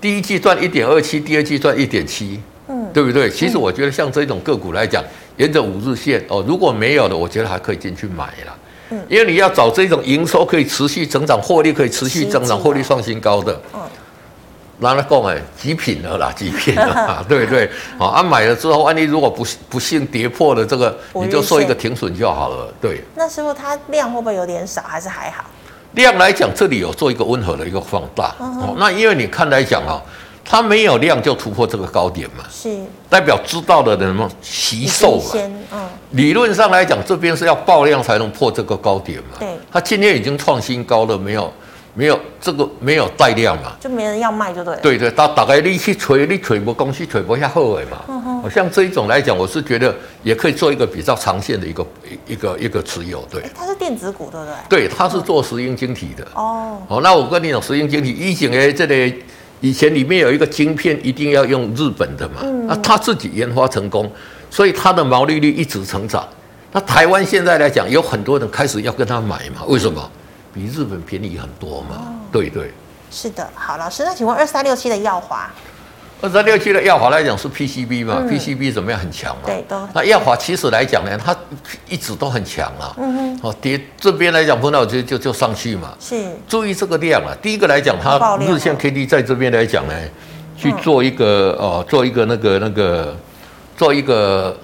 [0.00, 3.30] 第一季赚一点二七，第二季赚一点七，嗯，对不对？
[3.30, 5.02] 其实我觉得像这种个股来讲，
[5.36, 8.58] 沿着五日线哦，如果没有的，我觉得还可以进去买了，
[8.90, 13.80] 嗯，因为你要找这种营收可以持续增长、获利可以持续增长、获利创新高的，嗯，
[14.78, 17.68] 拿来讲哎，极品了啦， 极品了，对不对？
[17.98, 23.02] 好，啊，买了之后，万一如果不不幸跌破了这个，你就设一个停损就好了，对。
[23.14, 25.44] 那时候它量会不会有点少，还是还好？
[25.96, 28.76] 量来讲，这里有做一个温和的一个放大哦。
[28.78, 30.00] 那因为你看来讲啊，
[30.44, 32.68] 它没有量就突破这个高点嘛，是
[33.08, 35.32] 代表知道的人嘛，吸售嘛。
[35.72, 39.36] 嗯，理论上来讲，这边是要爆量才能破这个高点嘛。
[39.38, 41.52] 对，它今天已经创新高了，没有？
[41.98, 44.80] 没有这个没有带量嘛，就没人要卖，就对了。
[44.82, 48.04] 对对，他大概你去吹，你吹不公司吹不下后尾嘛。
[48.08, 48.50] 嗯哼。
[48.50, 51.86] 像这一种来讲，我是觉得也可以做一个比较长线的一个
[52.26, 53.26] 一个一个持有。
[53.30, 53.42] 对。
[53.54, 54.86] 它是电子股，对不对？
[54.86, 56.22] 对，它是做石英晶体的。
[56.34, 56.76] 哦。
[56.86, 59.24] 哦，那我跟你讲，石英晶体以前诶，这里
[59.62, 62.40] 以前里面有一个晶片，一定要用日本的嘛。
[62.42, 62.66] 嗯。
[62.66, 64.12] 那他自己研发成功，
[64.50, 66.28] 所以它的毛利率一直成长。
[66.72, 69.64] 那台湾现在来讲，有很多人开始要跟他买嘛？
[69.66, 70.10] 为什么？
[70.56, 71.96] 比日本便宜很多嘛？
[71.96, 72.72] 哦、对对，
[73.10, 73.46] 是的。
[73.54, 75.50] 好，老师，那请问二三六七的耀华，
[76.22, 78.98] 二三六七的耀华来讲是 PCB 嘛、嗯、？PCB 怎么样？
[78.98, 79.42] 很强嘛？
[79.44, 79.86] 对，都。
[79.92, 81.36] 那耀华其实来讲呢，它
[81.86, 82.94] 一直都很强啊。
[82.96, 83.40] 嗯哼。
[83.42, 85.92] 哦，跌这边来讲碰到就就就上去嘛。
[86.00, 86.24] 是。
[86.48, 89.94] 注意这个量啊，第一个来讲，它日线 K D 在这边来讲呢，
[90.56, 93.14] 去做一个哦，做一个那个那个，
[93.76, 94.56] 做一个。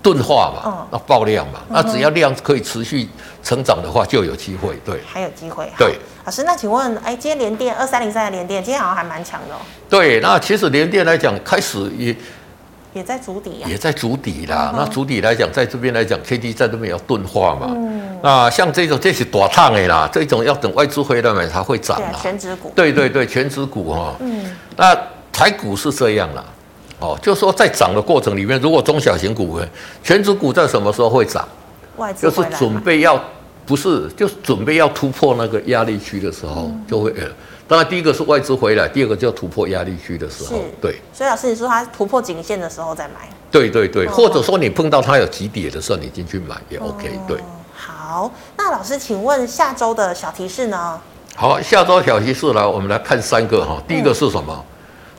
[0.00, 3.08] 钝化嘛，那爆量嘛，那只要量可以持续
[3.42, 4.76] 成长的话，就有机会。
[4.84, 5.70] 对，还有机会。
[5.78, 9.58] 对，老师，那请问，哎，今天联电二三零三的联电，今天好像还蛮强的哦。
[9.88, 12.14] 对，那其实联电来讲，开始也
[12.92, 14.74] 也在筑底啊，也在筑底啦。
[14.76, 17.68] 那筑底来讲，在这边来讲，K D 在这边要钝化嘛。
[17.70, 18.18] 嗯。
[18.22, 22.18] 那像这种这是短烫的啦，这种要等外资回来买才会涨啦。
[22.20, 22.72] 全指股。
[22.74, 24.14] 对对对，全指股哈。
[24.20, 24.56] 嗯。
[24.76, 24.96] 那
[25.32, 26.44] 台股是这样啦。
[27.00, 29.60] 哦，就是说在涨的过程里面，如果中小型股，
[30.02, 31.46] 全指股在什么时候会涨？
[32.20, 33.22] 就是准备要
[33.66, 37.26] 不是，就是准备要突破那个压力区的时候，嗯、就会呃。
[37.66, 40.98] 当然，第一个是外资回来，第二个就突破压力区的时候，是对。
[41.12, 43.28] 所以老师，你说它突破颈线的时候再买？
[43.50, 47.20] 对对对，或者说你碰到它有急跌的时候，你进去买也 OK、嗯。
[47.28, 47.38] 对。
[47.74, 50.98] 好，那老师，请问下周的小提示呢？
[51.36, 53.76] 好，下周小提示来，我们来看三个哈。
[53.86, 54.46] 第一个是什么？
[54.48, 54.64] 嗯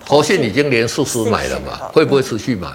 [0.09, 2.67] 投信已经连四次买了嘛，会不会持续买？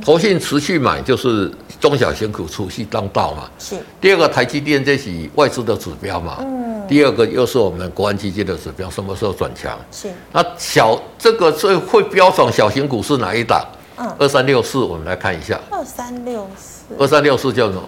[0.00, 3.50] 投信持续买就是中小型股持续当道嘛。
[3.58, 3.74] 是。
[4.00, 6.36] 第二个台积电这是外资的指标嘛。
[6.42, 6.86] 嗯。
[6.86, 9.76] 第二个又是我们国安基金的指标，什么时候转强？
[9.90, 10.08] 是。
[10.30, 13.66] 那小这个最会飙涨小型股是哪一档？
[13.96, 14.08] 嗯。
[14.20, 15.58] 二三六四，我们来看一下。
[15.72, 16.94] 二三六四。
[16.96, 17.82] 二三六四叫什么？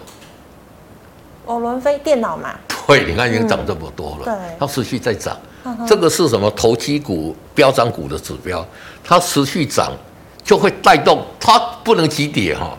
[1.45, 2.53] 欧伦飞电脑嘛。
[2.85, 4.25] 对，你看已经涨这么多了。
[4.25, 4.57] 对。
[4.59, 5.37] 它持续在涨。
[5.87, 6.49] 这个是什么？
[6.51, 8.65] 投机股、飙涨股的指标，
[9.09, 9.91] 它持续涨，
[10.43, 12.77] 就会带动它不能急跌哈。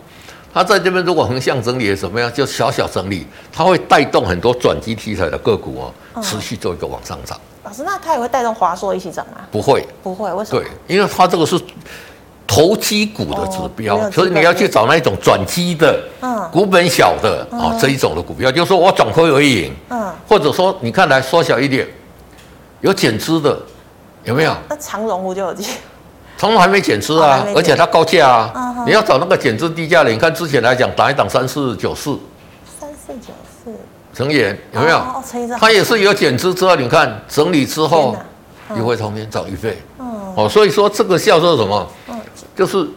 [0.53, 2.31] 它在这边如果横向整理怎么样？
[2.31, 7.37] 就小小整理，它会带动很多转机题材的个股哦，持续做一个往上涨。
[7.65, 9.41] 老师，那它也会带动华硕一起涨吗？
[9.51, 10.61] 不会，不会，为什么？
[10.61, 11.59] 对，因为它这个是
[12.47, 21.85] 投机股的指标，所以你要去找那一种转机的，嗯，股本小的啊这一种的股票，就是说我转亏为盈，嗯，或者说你看来缩小一点。
[22.79, 23.61] 有减资的，
[24.23, 24.55] 有没有？
[24.67, 25.53] 那长荣我就有
[26.41, 28.51] 减，长荣还没减资啊，而且它高价啊。
[28.55, 28.85] Uh.
[28.85, 32.17] 你要找那个减资低价的，你看之前来讲，打一档三四九四，
[32.79, 33.31] 三四九
[33.63, 33.71] 四，
[34.11, 34.97] 成也有没有？
[34.97, 35.23] 哦，
[35.59, 38.17] 它也是有减资之后，你看整理之后，
[38.75, 39.77] 又会重新涨一倍。
[39.97, 40.49] 哦、uh，huh.
[40.49, 41.87] 所以说这个叫做什么？
[42.07, 42.21] 嗯、uh，huh.
[42.55, 42.87] 就是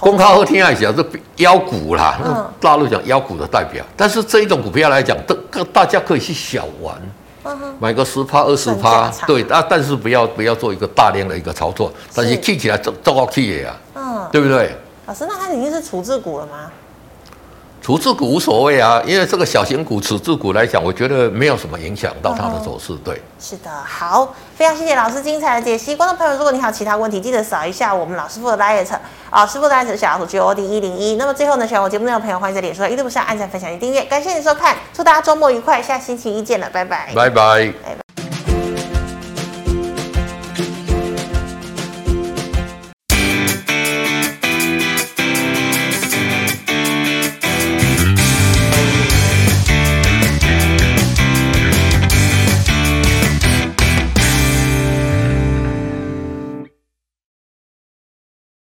[0.00, 1.04] 公开和天爱讲是
[1.36, 2.44] 妖股啦，那、uh.
[2.58, 3.84] 大陆讲妖股的代表。
[3.94, 6.96] 但是这一种股票来讲，都大家可以去小玩。
[7.78, 14.74] 买个十趴二十趴，对，啊，但是不要不要做一个大量的一个操作，但是听起来这这个气也啊，嗯，对不对？
[15.06, 16.70] 老师，那它已经是处置股了吗？
[17.86, 22.92] 处置股无所谓啊，因为这个小型股、处置股来讲，我觉得没有什么影响到它的走势。
[23.04, 25.94] 对，是的，好，非常谢谢老师精彩的解析。
[25.94, 28.64] 观众朋友，如果你还有其他问题，记得扫一下我们老师傅的
[29.30, 31.14] 啊，师傅的 LINE 小老鼠 G O D 一零一。
[31.14, 34.02] 那么最后呢，喜欢我节目内容的朋友，欢迎在脸书、YouTube 上按赞、分享及订阅。
[34.02, 37.72] 感谢你收看，祝大家周末愉快，下星期一见了，拜拜，拜拜。
[37.84, 38.05] 拜拜。